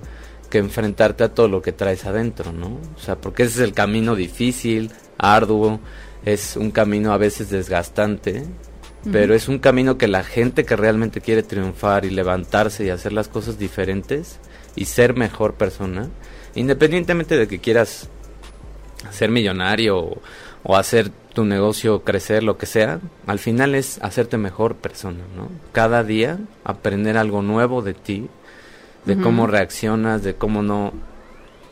[0.50, 2.80] que enfrentarte a todo lo que traes adentro, ¿no?
[2.96, 5.80] O sea, porque ese es el camino difícil, arduo,
[6.24, 8.46] es un camino a veces desgastante,
[9.12, 13.14] pero es un camino que la gente que realmente quiere triunfar y levantarse y hacer
[13.14, 14.40] las cosas diferentes
[14.76, 16.10] y ser mejor persona,
[16.56, 18.10] independientemente de que quieras
[19.12, 20.22] ser millonario o,
[20.64, 25.50] o hacer tu negocio crecer, lo que sea, al final es hacerte mejor persona, ¿no?
[25.74, 28.28] Cada día aprender algo nuevo de ti,
[29.06, 30.94] de cómo reaccionas, de cómo no,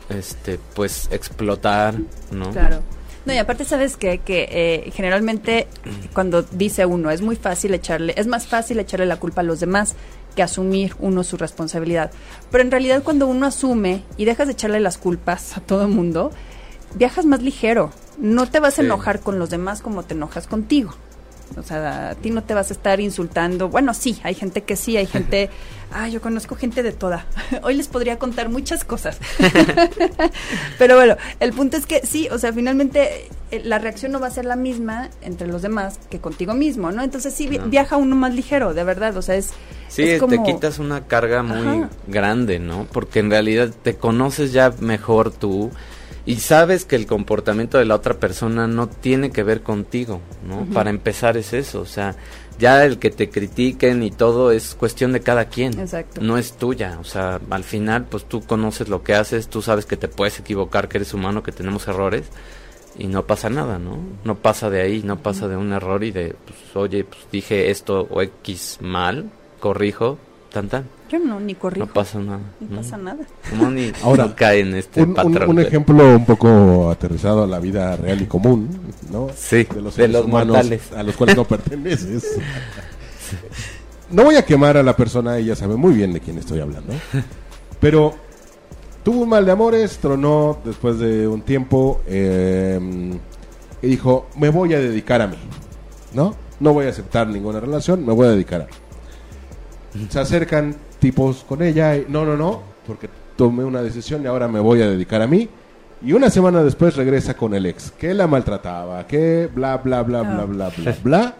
[0.09, 1.95] este, pues explotar,
[2.31, 2.51] ¿no?
[2.51, 2.81] Claro.
[3.25, 5.67] No, y aparte sabes que, que eh, generalmente
[6.11, 9.61] cuando dice uno, es muy fácil echarle, es más fácil echarle la culpa a los
[9.61, 9.95] demás
[10.35, 12.11] que asumir uno su responsabilidad.
[12.51, 15.89] Pero en realidad cuando uno asume y dejas de echarle las culpas a todo el
[15.89, 16.31] mundo,
[16.95, 17.91] viajas más ligero.
[18.17, 20.93] No te vas a enojar con los demás como te enojas contigo.
[21.57, 23.69] O sea, a ti no te vas a estar insultando.
[23.69, 25.49] Bueno, sí, hay gente que sí, hay gente...
[25.95, 27.27] Ah, yo conozco gente de toda.
[27.61, 29.19] Hoy les podría contar muchas cosas.
[30.79, 34.25] Pero bueno, el punto es que sí, o sea, finalmente eh, la reacción no va
[34.25, 37.03] a ser la misma entre los demás que contigo mismo, ¿no?
[37.03, 39.15] Entonces sí, viaja uno más ligero, de verdad.
[39.17, 39.51] O sea, es...
[39.87, 42.87] Sí, te quitas una carga muy grande, ¿no?
[42.91, 45.69] Porque en realidad te conoces ya mejor tú
[46.25, 50.65] y sabes que el comportamiento de la otra persona no tiene que ver contigo, ¿no?
[50.73, 52.15] Para empezar es eso, o sea,
[52.59, 56.21] ya el que te critiquen y todo es cuestión de cada quien, Exacto.
[56.21, 59.85] no es tuya, o sea, al final pues tú conoces lo que haces, tú sabes
[59.85, 62.23] que te puedes equivocar, que eres humano, que tenemos errores
[62.97, 63.97] y no pasa nada, ¿no?
[64.23, 67.71] No pasa de ahí, no pasa de un error y de, pues, oye, pues dije
[67.71, 70.17] esto o X mal, corrijo,
[70.51, 70.87] tan tan.
[71.13, 71.85] Yo no, ni corrijo.
[71.85, 72.39] No pasa nada.
[72.59, 73.23] No, pasa nada.
[73.51, 75.47] ¿Cómo ni Ahora, cae en este un, patrón?
[75.47, 78.67] Un, ejemplo un poco aterrizado a la vida real y común,
[79.11, 79.27] ¿no?
[79.35, 82.39] Sí, de los, de los humanos a los cuales no perteneces.
[84.09, 86.91] No voy a quemar a la persona, ella sabe muy bien de quién estoy hablando.
[87.79, 88.15] Pero
[89.03, 92.79] tuvo un mal de amores, tronó después de un tiempo eh,
[93.83, 95.37] y dijo, me voy a dedicar a mí,
[96.15, 96.33] ¿no?
[96.59, 100.07] No voy a aceptar ninguna relación, me voy a dedicar a mí.
[100.09, 104.47] Se acercan tipos con ella y no, no, no, porque tomé una decisión y ahora
[104.47, 105.49] me voy a dedicar a mí.
[106.01, 110.21] Y una semana después regresa con el ex, que la maltrataba, que bla, bla, bla,
[110.21, 111.35] bla, bla, bla, bla.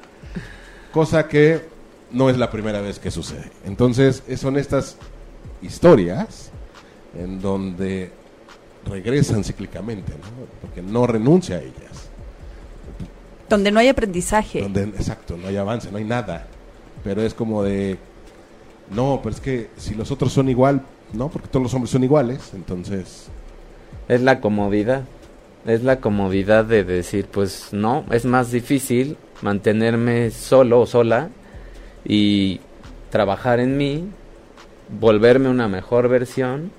[0.92, 1.62] Cosa que
[2.12, 3.52] no es la primera vez que sucede.
[3.66, 4.98] Entonces, son estas
[5.62, 6.52] historias
[7.18, 8.12] en donde
[8.86, 10.46] regresan cíclicamente, ¿no?
[10.62, 12.10] porque no renuncia a ellas.
[13.48, 14.62] Donde no hay aprendizaje.
[14.62, 16.48] Donde, exacto, no hay avance, no hay nada.
[17.04, 17.98] Pero es como de,
[18.90, 20.82] no, pero es que si los otros son igual,
[21.14, 23.30] no, porque todos los hombres son iguales, entonces...
[24.10, 25.04] Es la comodidad,
[25.66, 31.30] es la comodidad de decir, pues no, es más difícil mantenerme solo o sola
[32.04, 32.60] y
[33.10, 34.08] trabajar en mí,
[35.00, 36.72] volverme una mejor versión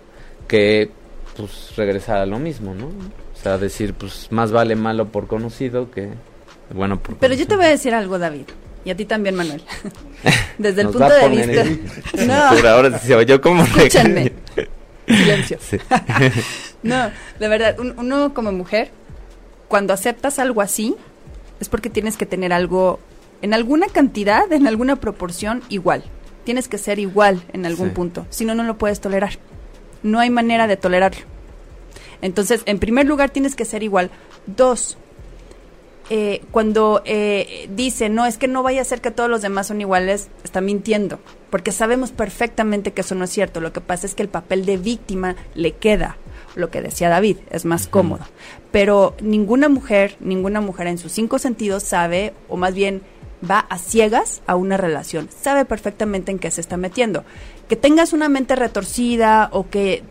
[0.49, 0.91] que
[1.37, 2.87] pues regresar a lo mismo, ¿no?
[2.87, 6.11] O sea, decir, pues más vale malo por conocido que
[6.73, 8.47] bueno por Pero yo te voy a decir algo, David.
[8.85, 9.63] Y a ti también, Manuel.
[10.59, 12.25] Desde el punto de vista.
[12.27, 12.69] no.
[12.69, 14.33] ahora sí, como Escúchenme.
[15.07, 15.59] Silencio.
[16.83, 18.91] no, de verdad, uno como mujer,
[19.69, 20.97] cuando aceptas algo así,
[21.61, 23.01] es porque tienes que tener algo
[23.43, 26.05] en alguna cantidad, en alguna proporción, igual.
[26.45, 27.95] Tienes que ser igual en algún sí.
[27.95, 28.27] punto.
[28.31, 29.39] Si no, no lo puedes tolerar.
[30.03, 31.21] No hay manera de tolerarlo.
[32.23, 34.11] Entonces, en primer lugar, tienes que ser igual.
[34.47, 34.97] Dos,
[36.11, 39.69] eh, cuando eh, dice, no, es que no vaya a ser que todos los demás
[39.69, 41.19] son iguales, está mintiendo,
[41.51, 43.61] porque sabemos perfectamente que eso no es cierto.
[43.61, 46.19] Lo que pasa es que el papel de víctima le queda,
[46.55, 47.91] lo que decía David, es más uh -huh.
[47.91, 48.25] cómodo.
[48.71, 53.03] Pero ninguna mujer, ninguna mujer en sus cinco sentidos sabe, o más bien
[53.49, 57.25] va a ciegas a una relación, sabe perfectamente en qué se está metiendo.
[57.69, 60.03] Que tengas una mente retorcida o que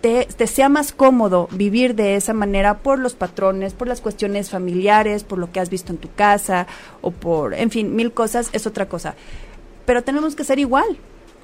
[0.00, 4.50] te, te, sea más cómodo vivir de esa manera por los patrones, por las cuestiones
[4.50, 6.66] familiares, por lo que has visto en tu casa
[7.02, 9.14] o por, en fin, mil cosas, es otra cosa.
[9.84, 10.96] Pero tenemos que ser igual.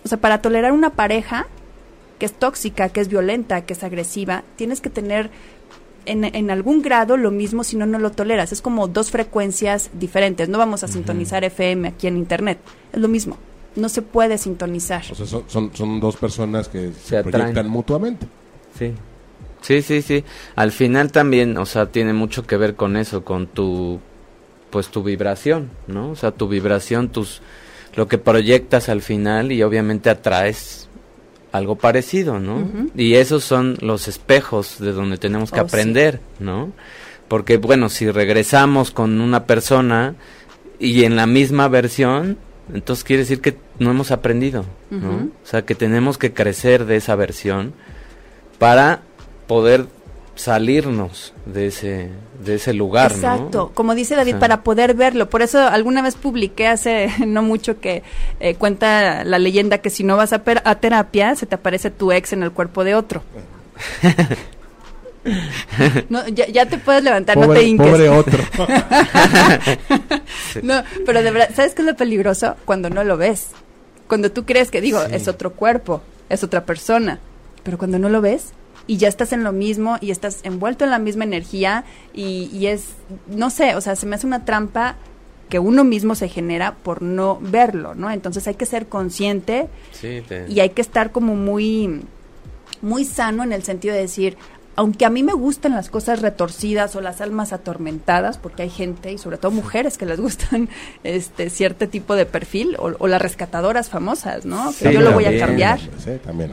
[0.05, 1.47] O sea, para tolerar una pareja
[2.19, 5.31] que es tóxica, que es violenta, que es agresiva, tienes que tener
[6.07, 8.53] en, en, algún grado lo mismo, si no, no lo toleras.
[8.53, 10.49] Es como dos frecuencias diferentes.
[10.49, 10.93] No vamos a uh -huh.
[10.93, 12.59] sintonizar FM aquí en Internet.
[12.93, 13.37] Es lo mismo.
[13.75, 15.03] No se puede sintonizar.
[15.11, 18.27] O sea, son, son, son dos personas que se, se proyectan mutuamente.
[18.79, 18.93] Sí.
[19.63, 20.25] Sí, sí, sí.
[20.55, 24.01] Al final también, o sea, tiene mucho que ver con eso, con tu,
[24.71, 26.11] pues tu vibración, ¿no?
[26.11, 27.43] O sea, tu vibración, tus,
[27.97, 30.89] lo que proyectas al final y obviamente atraes
[31.51, 32.59] algo parecido, ¿no?
[32.59, 32.91] Uh -huh.
[32.95, 36.45] Y esos son los espejos de donde tenemos que oh, aprender, sí.
[36.45, 36.71] ¿no?
[37.27, 40.15] Porque, bueno, si regresamos con una persona
[40.79, 42.39] y en la misma versión,
[42.73, 45.01] entonces quiere decir que no hemos aprendido, uh -huh.
[45.01, 45.15] ¿no?
[45.43, 47.73] O sea, que tenemos que crecer de esa versión
[48.59, 49.01] para
[49.47, 49.87] poder
[50.37, 52.11] salirnos de ese
[52.45, 53.59] de ese lugar exacto.
[53.59, 53.75] ¿no?
[53.75, 55.31] como dice David o sea, para poder verlo.
[55.31, 58.03] Por eso alguna vez publiqué hace no mucho que
[58.41, 62.13] eh, cuenta la leyenda que si no vas a, a, terapia se te aparece tu
[62.13, 63.23] ex en el cuerpo de otro.
[66.09, 67.91] No, ya, ya, te puedes levantar pobre, no te hinques.
[67.91, 68.45] pobre otro.
[70.63, 73.49] No pero de verdad sabes qué es lo peligroso cuando no lo ves.
[74.07, 75.17] Cuando tú crees que digo sí.
[75.17, 77.19] es otro cuerpo es otra persona
[77.67, 78.53] pero cuando no lo ves
[78.87, 82.69] y ya estás en lo mismo y estás envuelto en la misma energía y, y
[82.69, 82.91] es,
[83.27, 84.95] no sé, o sea, se me hace una trampa
[85.49, 88.13] que uno mismo se genera por no verlo, ¿no?
[88.13, 89.67] Entonces hay que ser consciente
[90.49, 92.03] y hay que estar como muy,
[92.83, 94.37] muy sano en el sentido de decir,
[94.77, 99.11] aunque a mí me gustan las cosas retorcidas o las almas atormentadas, porque hay gente
[99.11, 100.69] y sobre todo mujeres que les gustan
[101.03, 104.73] este cierto tipo de perfil o, las rescatadoras famosas, ¿no?
[104.79, 105.81] que yo lo voy a cambiar.
[106.07, 106.21] ¿eh?
[106.25, 106.53] también.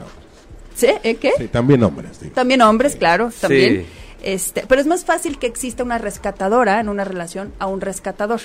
[0.74, 0.88] ¿Sí?
[1.02, 1.32] ¿Eh, ¿Qué?
[1.38, 2.18] Sí, también hombres.
[2.34, 3.86] También hombres, claro, también.
[4.22, 8.40] Este, pero es más fácil que exista una rescatadora en una relación a un rescatador.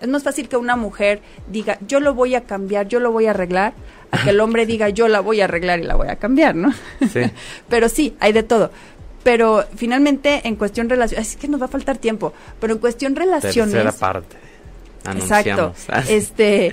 [0.00, 3.26] Es más fácil que una mujer diga, yo lo voy a cambiar, yo lo voy
[3.26, 3.74] a arreglar,
[4.10, 6.54] a que el hombre diga, yo la voy a arreglar y la voy a cambiar,
[6.54, 6.72] ¿no?
[7.12, 7.22] Sí.
[7.68, 8.70] pero sí, hay de todo.
[9.24, 13.16] Pero finalmente, en cuestión relación, es que nos va a faltar tiempo, pero en cuestión
[13.16, 13.72] relaciones.
[13.72, 14.36] Tercera parte.
[15.16, 15.74] Exacto.
[16.08, 16.72] Este,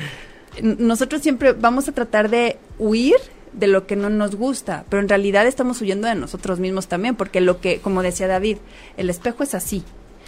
[0.62, 3.16] nosotros siempre vamos a tratar de huir
[3.54, 7.16] de lo que no nos gusta, pero en realidad estamos huyendo de nosotros mismos también,
[7.16, 8.58] porque lo que, como decía David,
[8.98, 9.84] el espejo es así.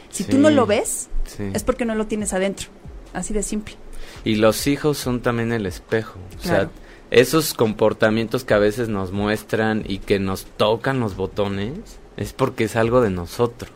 [0.09, 1.09] Si tú no lo ves,
[1.53, 2.67] es porque no lo tienes adentro.
[3.13, 3.75] Así de simple.
[4.23, 6.19] Y los hijos son también el espejo.
[6.39, 6.69] O sea,
[7.09, 11.73] esos comportamientos que a veces nos muestran y que nos tocan los botones,
[12.17, 13.71] es porque es algo de nosotros.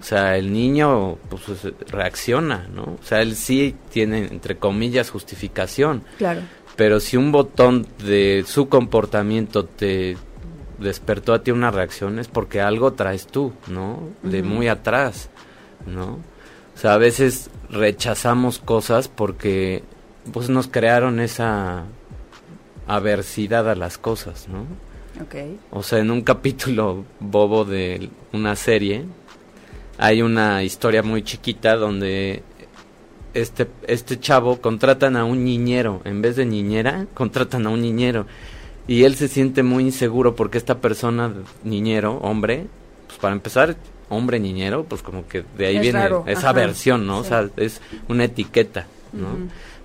[0.00, 1.44] O sea, el niño pues,
[1.88, 2.84] reacciona, ¿no?
[2.84, 6.02] O sea, él sí tiene, entre comillas, justificación.
[6.16, 6.40] Claro.
[6.80, 10.16] Pero si un botón de su comportamiento te
[10.78, 14.00] despertó a ti una reacción, es porque algo traes tú, ¿no?
[14.22, 15.28] De muy atrás,
[15.86, 16.12] ¿no?
[16.74, 19.82] O sea, a veces rechazamos cosas porque
[20.32, 21.84] pues nos crearon esa
[22.86, 24.64] aversidad a las cosas, ¿no?
[25.22, 25.58] Okay.
[25.72, 29.04] O sea, en un capítulo bobo de una serie
[29.98, 32.42] hay una historia muy chiquita donde
[33.34, 38.26] este este chavo contratan a un niñero, en vez de niñera, contratan a un niñero
[38.86, 42.66] y él se siente muy inseguro porque esta persona niñero, hombre,
[43.06, 43.76] pues para empezar
[44.08, 47.18] hombre niñero, pues como que de ahí viene esa versión, ¿no?
[47.18, 49.28] O sea, es una etiqueta, ¿no?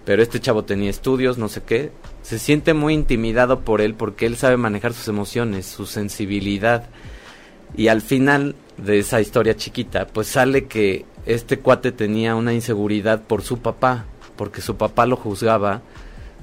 [0.06, 1.92] Pero este chavo tenía estudios, no sé qué,
[2.24, 6.86] se siente muy intimidado por él porque él sabe manejar sus emociones, su sensibilidad.
[7.78, 13.22] Y al final de esa historia chiquita, pues sale que este cuate tenía una inseguridad
[13.22, 14.06] por su papá,
[14.36, 15.82] porque su papá lo juzgaba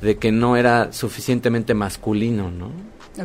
[0.01, 2.71] de que no era suficientemente masculino, ¿no?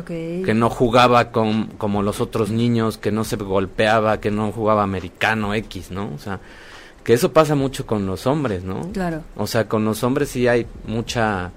[0.04, 4.82] que no jugaba con, como los otros niños, que no se golpeaba, que no jugaba
[4.82, 6.12] americano X, ¿no?
[6.14, 6.40] O sea,
[7.04, 8.92] que eso pasa mucho con los hombres, ¿no?
[8.92, 9.22] Claro.
[9.34, 11.52] O sea, con los hombres sí hay mucha,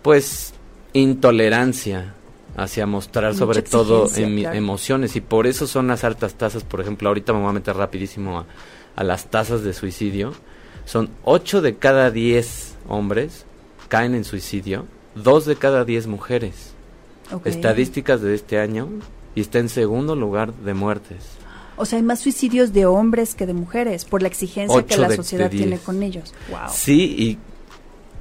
[0.00, 0.54] pues,
[0.92, 2.14] intolerancia
[2.56, 5.16] hacia mostrar sobre todo emociones.
[5.16, 8.40] Y por eso son las altas tasas, por ejemplo, ahorita me voy a meter rapidísimo
[8.40, 8.46] a,
[8.96, 10.32] a las tasas de suicidio,
[10.84, 13.46] son 8 de cada 10 hombres
[13.88, 14.86] caen en suicidio,
[15.16, 16.72] 2 de cada 10 mujeres.
[17.44, 18.88] Estadísticas de este año.
[19.34, 21.18] Y está en segundo lugar de muertes.
[21.76, 25.14] O sea, hay más suicidios de hombres que de mujeres por la exigencia que la
[25.14, 26.34] sociedad tiene con ellos.
[26.70, 27.38] Sí, y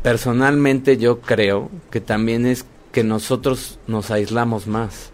[0.04, 5.12] personalmente yo creo que también es que nosotros nos aislamos más.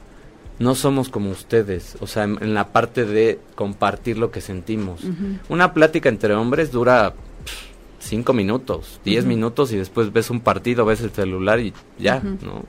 [0.59, 5.01] No somos como ustedes, o sea, en, la parte de compartir lo que sentimos.
[5.49, 7.13] Una plática entre hombres dura
[7.99, 12.63] cinco minutos, diez minutos y después ves un partido, ves el celular y ya, ¿no?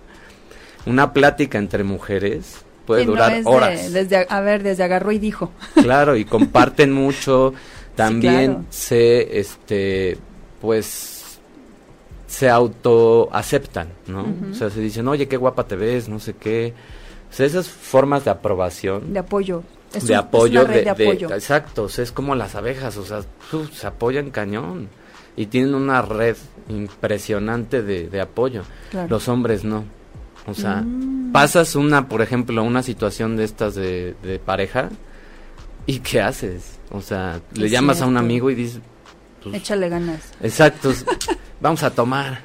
[0.89, 3.93] una plática entre mujeres puede durar horas.
[3.93, 5.53] desde, a ver, desde agarró y dijo.
[5.75, 7.53] Claro, y comparten mucho.
[7.95, 10.17] También se, este,
[10.61, 11.18] pues,
[12.29, 14.27] se autoaceptan, ¿no?
[14.51, 16.75] O sea, se dicen, oye, qué guapa te ves, no sé qué.
[17.31, 19.13] O sea, esas formas de aprobación.
[19.13, 19.65] De apoyo.
[20.01, 20.65] de apoyo.
[20.65, 21.33] de, apoyo.
[21.33, 23.23] exacto, o sea, es como las abejas, o sea,
[23.73, 24.89] se apoyan cañón.
[25.37, 26.37] Y tienen una red
[26.69, 28.63] impresionante de, de apoyo.
[29.09, 29.85] Los hombres no.
[30.47, 31.33] O sea, mm.
[31.33, 34.91] pasas una, por ejemplo, una situación de estas de, pareja
[35.87, 36.79] y ¿qué haces?
[36.91, 38.81] O sea, le llamas a un amigo y dices...
[39.51, 40.33] Pues, Échale ganas.
[40.41, 40.93] Exacto,
[41.61, 42.41] vamos a tomar.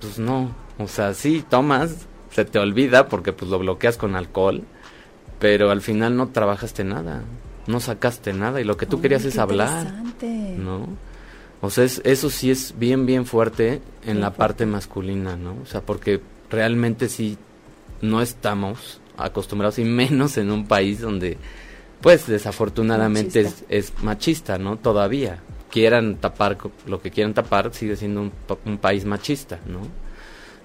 [0.00, 4.62] Pues no, o sea, sí, tomas, se te olvida porque pues lo bloqueas con alcohol,
[5.38, 7.22] pero al final no trabajaste nada,
[7.66, 9.92] no sacaste nada y lo que tú querías es hablar.
[10.58, 10.86] ¿No?
[11.60, 15.56] O sea, eso sí es bien, bien fuerte en la parte masculina, ¿no?
[15.62, 17.38] O sea, porque realmente sí
[18.02, 21.38] no estamos acostumbrados y menos en un país donde
[22.00, 24.76] pues desafortunadamente Es, machista, ¿no?
[24.76, 25.40] Todavía.
[25.70, 28.32] Quieran tapar lo que quieran tapar, sigue siendo un,
[28.64, 29.80] un, país machista, ¿no?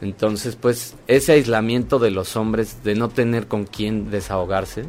[0.01, 4.85] Entonces, pues ese aislamiento de los hombres, de no tener con quién desahogarse,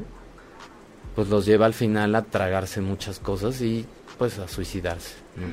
[1.14, 3.84] pues los lleva al final a tragarse muchas cosas y
[4.18, 5.14] pues a suicidarse.
[5.36, 5.46] ¿no?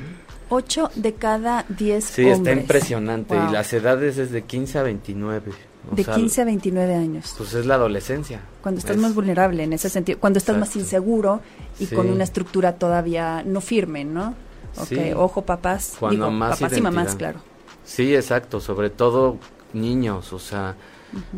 [0.49, 3.35] 8 de cada 10 sí, está impresionante.
[3.35, 5.51] Y las edades es de 15 a 29.
[5.91, 7.35] de 15 a 29 años.
[7.37, 8.41] Pues es la adolescencia.
[8.61, 11.41] Cuando estás más vulnerable en ese sentido, cuando estás más inseguro
[11.79, 14.33] y con una estructura todavía no firme, ¿no?
[14.79, 17.39] Okay, ojo papás, cuando más papás y mamás, claro.
[17.83, 19.37] Sí, exacto, sobre todo
[19.73, 20.75] niños, o sea,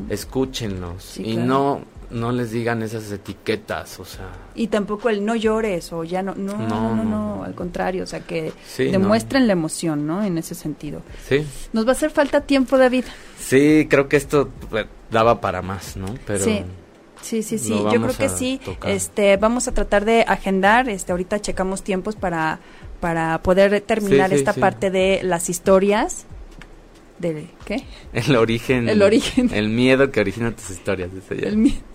[0.09, 1.81] escúchenlos y no
[2.11, 4.29] no les digan esas etiquetas, o sea.
[4.53, 8.19] Y tampoco el no llores o ya no, no, no, no, al contrario, o sea,
[8.21, 10.23] que demuestren la emoción, ¿no?
[10.23, 11.01] En ese sentido.
[11.27, 11.45] Sí.
[11.73, 13.05] Nos va a hacer falta tiempo, David.
[13.39, 16.07] Sí, creo que esto pues, daba para más, ¿no?
[16.25, 16.63] Pero sí.
[17.21, 17.69] Sí, sí, sí.
[17.69, 18.59] Yo creo que sí.
[18.83, 20.89] Este, vamos a tratar de agendar.
[20.89, 22.59] Este, ahorita checamos tiempos para
[23.01, 26.25] para poder terminar esta parte de las historias
[27.19, 27.83] de qué
[28.13, 28.87] el origen.
[28.87, 29.49] El origen.
[29.53, 31.90] El miedo que origina tus historias el miedo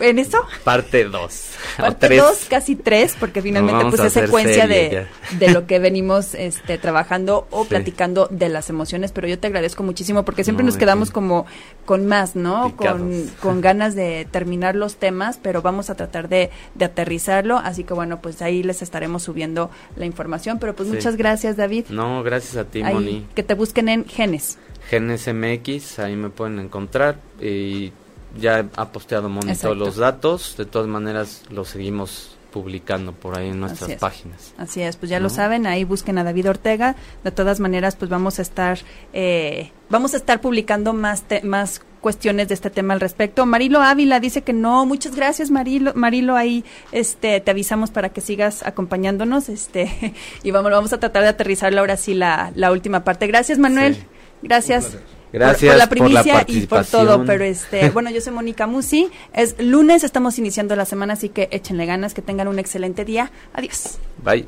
[0.00, 0.38] en eso.
[0.64, 1.50] Parte 2.
[1.78, 5.06] Parte 2, casi 3, porque finalmente pues es secuencia de,
[5.38, 9.82] de, lo que venimos este, trabajando o platicando de las emociones, pero yo te agradezco
[9.82, 11.46] muchísimo porque siempre nos quedamos como
[11.84, 12.76] con más, ¿no?
[12.76, 17.84] Con, con, ganas de terminar los temas, pero vamos a tratar de, de, aterrizarlo, así
[17.84, 21.86] que bueno, pues ahí les estaremos subiendo la información, pero pues muchas gracias David.
[21.88, 23.26] No, gracias a ti, Moni.
[23.34, 24.58] Que te busquen en Genes.
[24.88, 27.92] Genes MX, ahí me pueden encontrar y
[28.38, 33.58] ya ha posteado Monito los datos, de todas maneras los seguimos publicando por ahí en
[33.58, 34.54] nuestras páginas.
[34.56, 36.94] Así es, pues ya lo saben, ahí busquen a David Ortega.
[37.24, 38.78] De todas maneras, pues vamos a estar
[39.12, 43.44] eh, vamos a estar publicando más más cuestiones de este tema al respecto.
[43.44, 48.20] Marilo Ávila dice que no, muchas gracias Marilo, Marilo ahí este te avisamos para que
[48.20, 50.14] sigas acompañándonos, este
[50.44, 53.26] y vamos vamos a tratar de aterrizar ahora sí la, la última parte.
[53.26, 53.96] Gracias Manuel.
[54.42, 54.96] Gracias.
[55.34, 57.24] Gracias por, la primicia y por todo.
[57.24, 59.08] Pero este, bueno, yo soy Mónica Musi.
[59.32, 63.32] Es lunes, estamos iniciando la semana, así que échenle ganas, que tengan un excelente día.
[63.52, 63.98] Adiós.
[64.22, 64.46] Bye.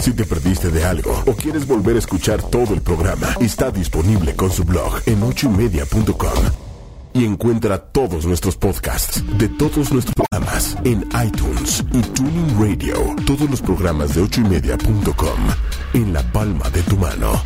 [0.00, 4.34] Si te perdiste de algo o quieres volver a escuchar todo el programa, está disponible
[4.34, 6.44] con su blog en ochoymedia.com.
[7.12, 13.14] Y encuentra todos nuestros podcasts de todos nuestros programas en iTunes y Tuning Radio.
[13.26, 15.38] Todos los programas de ochoymedia.com
[15.94, 17.42] en la palma de tu mano.